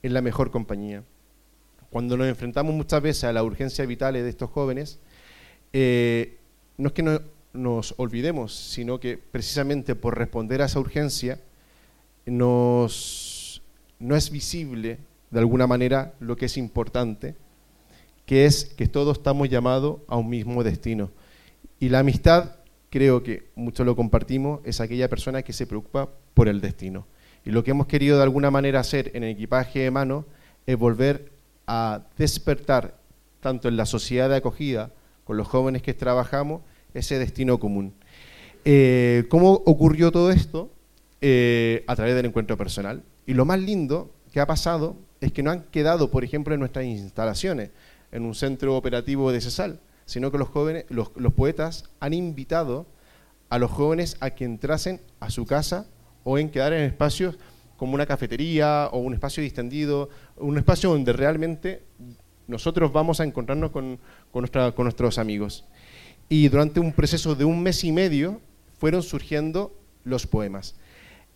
[0.01, 1.03] en la mejor compañía.
[1.89, 4.97] Cuando nos enfrentamos muchas veces a la urgencia vital de estos jóvenes,
[5.73, 6.37] eh,
[6.77, 7.19] no es que no
[7.51, 11.37] nos olvidemos, sino que precisamente por responder a esa urgencia
[12.25, 13.61] nos,
[13.99, 14.99] no es visible
[15.31, 17.35] de alguna manera lo que es importante,
[18.25, 21.11] que es que todos estamos llamados a un mismo destino.
[21.81, 22.62] Y la amistad,
[22.93, 27.07] creo que muchos lo compartimos, es aquella persona que se preocupa por el destino.
[27.43, 30.27] Y lo que hemos querido de alguna manera hacer en el equipaje de mano
[30.67, 31.31] es volver
[31.65, 32.99] a despertar,
[33.39, 34.91] tanto en la sociedad de acogida,
[35.23, 36.61] con los jóvenes que trabajamos
[36.93, 37.95] ese destino común.
[38.63, 40.71] Eh, ¿Cómo ocurrió todo esto?
[41.19, 43.01] Eh, a través del encuentro personal.
[43.25, 46.59] Y lo más lindo que ha pasado es que no han quedado, por ejemplo, en
[46.59, 47.71] nuestras instalaciones,
[48.11, 52.85] en un centro operativo de CESAL, sino que los jóvenes, los, poetas han invitado
[53.49, 55.87] a los jóvenes a que entrasen a su casa
[56.23, 57.37] o en quedar en espacios
[57.77, 61.83] como una cafetería o un espacio distendido, un espacio donde realmente
[62.47, 63.99] nosotros vamos a encontrarnos con,
[64.31, 65.65] con, nuestros amigos.
[66.29, 68.41] Y durante un proceso de un mes y medio
[68.79, 69.73] fueron surgiendo
[70.03, 70.75] los poemas.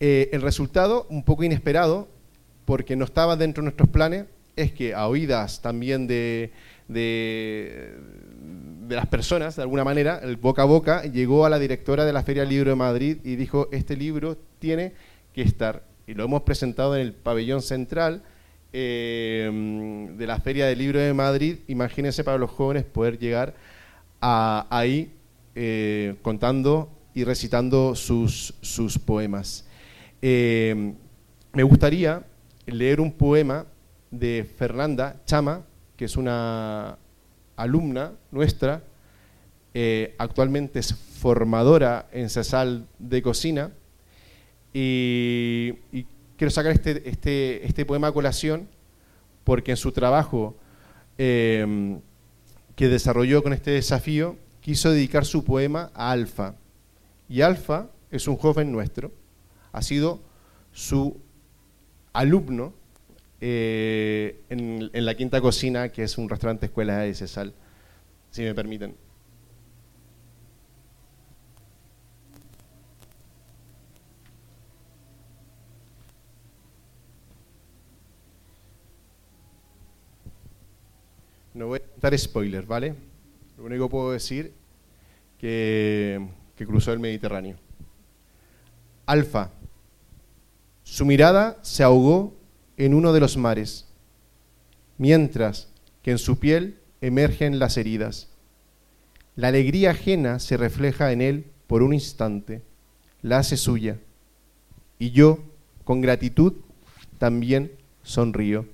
[0.00, 2.08] Eh, el resultado, un poco inesperado,
[2.64, 6.52] porque no estaba dentro de nuestros planes, es que a oídas también de,
[6.88, 7.96] de,
[8.88, 12.22] las personas, de alguna manera, el boca a boca, llegó a la directora de la
[12.22, 14.92] Feria Libro de Madrid y dijo, este libro tiene
[15.32, 15.84] que estar.
[16.06, 18.22] Y lo hemos presentado en el pabellón central,
[18.72, 23.54] eh, de la Feria del Libro de Madrid, imagínense para los jóvenes poder llegar
[24.20, 25.12] a, ahí
[25.54, 29.66] eh, contando y recitando sus, sus poemas.
[30.20, 30.94] Eh,
[31.52, 32.22] me gustaría
[32.66, 33.66] leer un poema
[34.10, 35.64] de Fernanda Chama,
[35.96, 36.98] que es una
[37.58, 38.82] alumna nuestra,
[40.18, 43.70] actualmente es formadora en CESAL de cocina,
[44.72, 46.06] y, y
[46.38, 48.68] quiero sacar este, este, este, poema a colación
[49.44, 50.56] porque en su trabajo
[51.18, 52.00] em,
[52.76, 56.54] que desarrolló con este desafío quiso dedicar su poema a Alfa.
[57.28, 59.10] Y Alfa es un joven nuestro,
[59.72, 60.20] ha sido
[60.72, 61.20] su
[62.12, 62.72] alumno
[63.40, 67.54] eh, en, la Quinta Cocina, que es un restaurante escuela de Cesal,
[68.30, 68.96] si me permiten.
[81.54, 82.94] No voy a dar spoiler, ¿vale?
[83.56, 84.52] Lo único que puedo decir
[85.38, 87.56] que, que cruzó el Mediterráneo.
[89.06, 89.50] Alfa.
[90.84, 92.37] Su mirada se ahogó
[92.78, 93.86] en uno de los mares,
[94.96, 95.68] mientras
[96.02, 98.28] que en su piel emergen las heridas.
[99.36, 102.62] La alegría ajena se refleja en él por un instante,
[103.20, 103.98] la hace suya,
[104.98, 105.40] y yo,
[105.84, 106.54] con gratitud,
[107.18, 107.72] también
[108.02, 108.66] sonrío.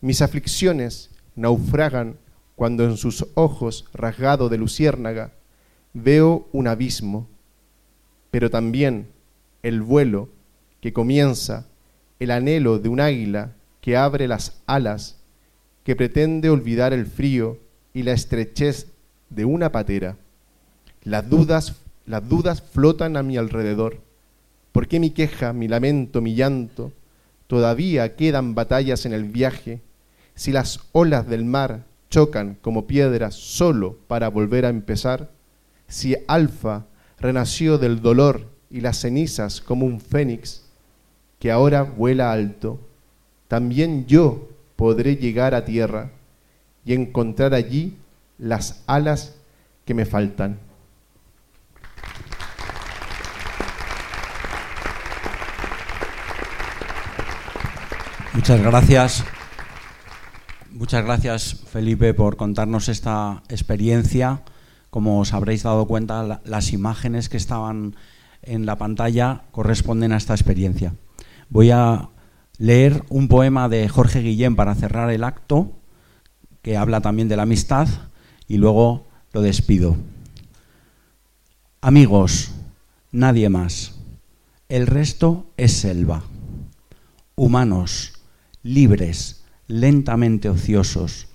[0.00, 2.16] Mis aflicciones naufragan
[2.56, 5.32] cuando en sus ojos rasgado de luciérnaga
[5.92, 7.28] veo un abismo,
[8.32, 9.08] pero también
[9.62, 10.28] el vuelo
[10.80, 11.66] que comienza,
[12.18, 15.16] el anhelo de un águila que abre las alas,
[15.84, 17.58] que pretende olvidar el frío
[17.94, 18.88] y la estrechez
[19.30, 20.16] de una patera.
[21.02, 21.76] Las dudas,
[22.06, 24.00] las dudas flotan a mi alrededor.
[24.72, 26.92] ¿Por qué mi queja, mi lamento, mi llanto?
[27.46, 29.80] Todavía quedan batallas en el viaje.
[30.34, 35.30] Si las olas del mar chocan como piedras solo para volver a empezar,
[35.86, 36.86] si Alfa
[37.18, 40.67] renació del dolor y las cenizas como un fénix
[41.38, 42.80] que ahora vuela alto,
[43.46, 46.10] también yo podré llegar a tierra
[46.84, 47.96] y encontrar allí
[48.38, 49.36] las alas
[49.84, 50.58] que me faltan.
[58.34, 59.24] Muchas gracias.
[60.70, 64.42] Muchas gracias, Felipe, por contarnos esta experiencia.
[64.90, 67.96] Como os habréis dado cuenta, las imágenes que estaban
[68.42, 70.94] en la pantalla corresponden a esta experiencia.
[71.50, 72.10] Voy a
[72.58, 75.72] leer un poema de Jorge Guillén para cerrar el acto,
[76.62, 77.88] que habla también de la amistad,
[78.46, 79.96] y luego lo despido.
[81.80, 82.52] Amigos,
[83.12, 83.94] nadie más.
[84.68, 86.24] El resto es selva.
[87.36, 88.14] Humanos,
[88.62, 91.28] libres, lentamente ociosos.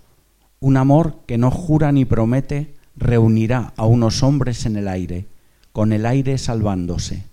[0.60, 5.26] Un amor que no jura ni promete reunirá a unos hombres en el aire,
[5.72, 7.26] con el aire salvándose.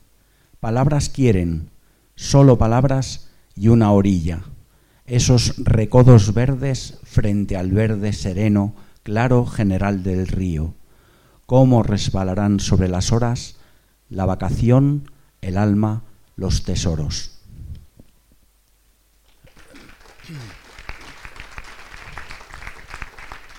[0.60, 1.69] Palabras quieren,
[2.20, 4.42] solo palabras y una orilla.
[5.06, 10.74] Esos recodos verdes frente al verde sereno, claro general del río.
[11.46, 13.56] Cómo resbalarán sobre las horas
[14.10, 15.10] la vacación,
[15.40, 16.02] el alma,
[16.36, 17.38] los tesoros.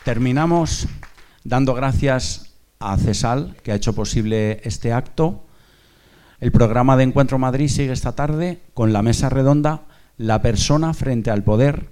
[0.06, 0.88] Terminamos
[1.44, 5.48] dando gracias a CESAL, que ha hecho posible este acto.
[6.42, 9.84] El programa de Encuentro Madrid sigue esta tarde con la mesa redonda
[10.18, 11.92] La persona frente al poder,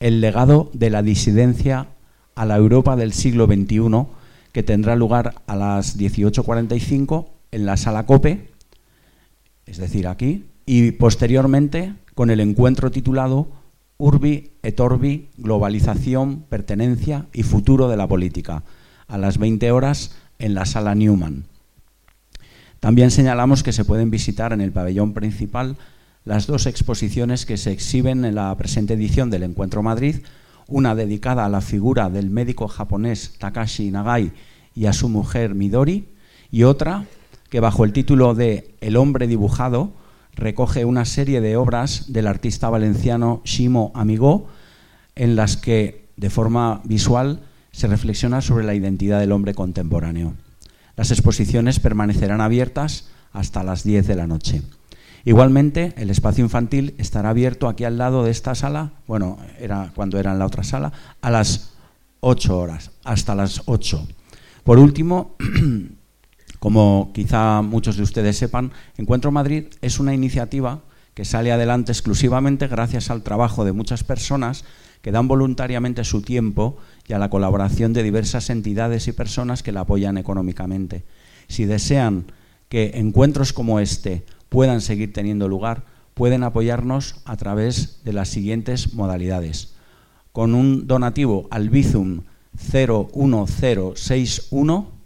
[0.00, 1.88] el legado de la disidencia
[2.34, 4.06] a la Europa del siglo XXI,
[4.52, 8.48] que tendrá lugar a las 18.45 en la sala COPE,
[9.66, 13.48] es decir, aquí, y posteriormente con el encuentro titulado
[13.98, 18.62] Urbi et Orbi, Globalización, Pertenencia y Futuro de la Política,
[19.08, 21.44] a las 20 horas en la sala Newman.
[22.80, 25.76] También señalamos que se pueden visitar en el pabellón principal
[26.24, 30.16] las dos exposiciones que se exhiben en la presente edición del Encuentro Madrid,
[30.66, 34.32] una dedicada a la figura del médico japonés Takashi Nagai
[34.74, 36.08] y a su mujer Midori,
[36.50, 37.04] y otra
[37.50, 39.92] que bajo el título de El hombre dibujado
[40.34, 44.48] recoge una serie de obras del artista valenciano Shimo Amigo,
[45.16, 47.40] en las que, de forma visual,
[47.72, 50.34] se reflexiona sobre la identidad del hombre contemporáneo.
[51.00, 54.60] Las exposiciones permanecerán abiertas hasta las 10 de la noche.
[55.24, 60.18] Igualmente, el espacio infantil estará abierto aquí al lado de esta sala, bueno, era cuando
[60.18, 61.70] era en la otra sala, a las
[62.20, 64.08] 8 horas, hasta las 8.
[64.62, 65.36] Por último,
[66.58, 70.82] como quizá muchos de ustedes sepan, Encuentro Madrid es una iniciativa
[71.14, 74.66] que sale adelante exclusivamente gracias al trabajo de muchas personas
[75.00, 76.76] que dan voluntariamente su tiempo
[77.10, 81.02] y a la colaboración de diversas entidades y personas que la apoyan económicamente.
[81.48, 82.26] Si desean
[82.68, 85.82] que encuentros como este puedan seguir teniendo lugar,
[86.14, 89.74] pueden apoyarnos a través de las siguientes modalidades.
[90.30, 92.20] Con un donativo al Bizum
[92.72, 95.00] 01061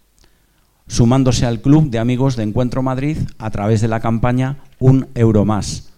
[0.87, 5.47] sumándose al Club de Amigos de Encuentro Madrid a través de la campaña Un Euro
[5.47, 5.89] Más.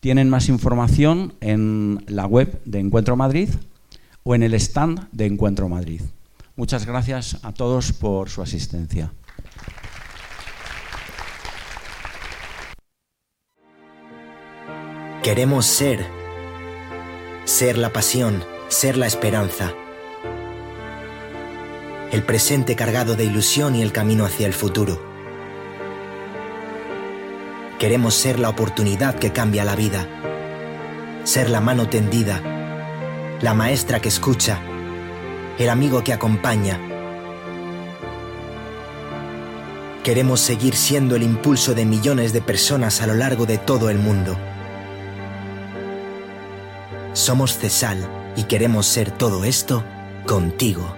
[0.00, 3.50] Tienen más información en la web de Encuentro Madrid
[4.28, 6.02] o en el stand de Encuentro Madrid.
[6.54, 9.10] Muchas gracias a todos por su asistencia.
[15.22, 16.04] Queremos ser,
[17.46, 19.72] ser la pasión, ser la esperanza
[22.12, 25.00] el presente cargado de ilusión y el camino hacia el futuro.
[27.78, 30.06] Queremos ser la oportunidad que cambia la vida,
[31.24, 32.57] ser la mano tendida,
[33.40, 34.60] la maestra que escucha,
[35.58, 36.80] el amigo que acompaña.
[40.02, 43.98] Queremos seguir siendo el impulso de millones de personas a lo largo de todo el
[43.98, 44.36] mundo.
[47.12, 49.84] Somos Cesal y queremos ser todo esto
[50.26, 50.96] contigo.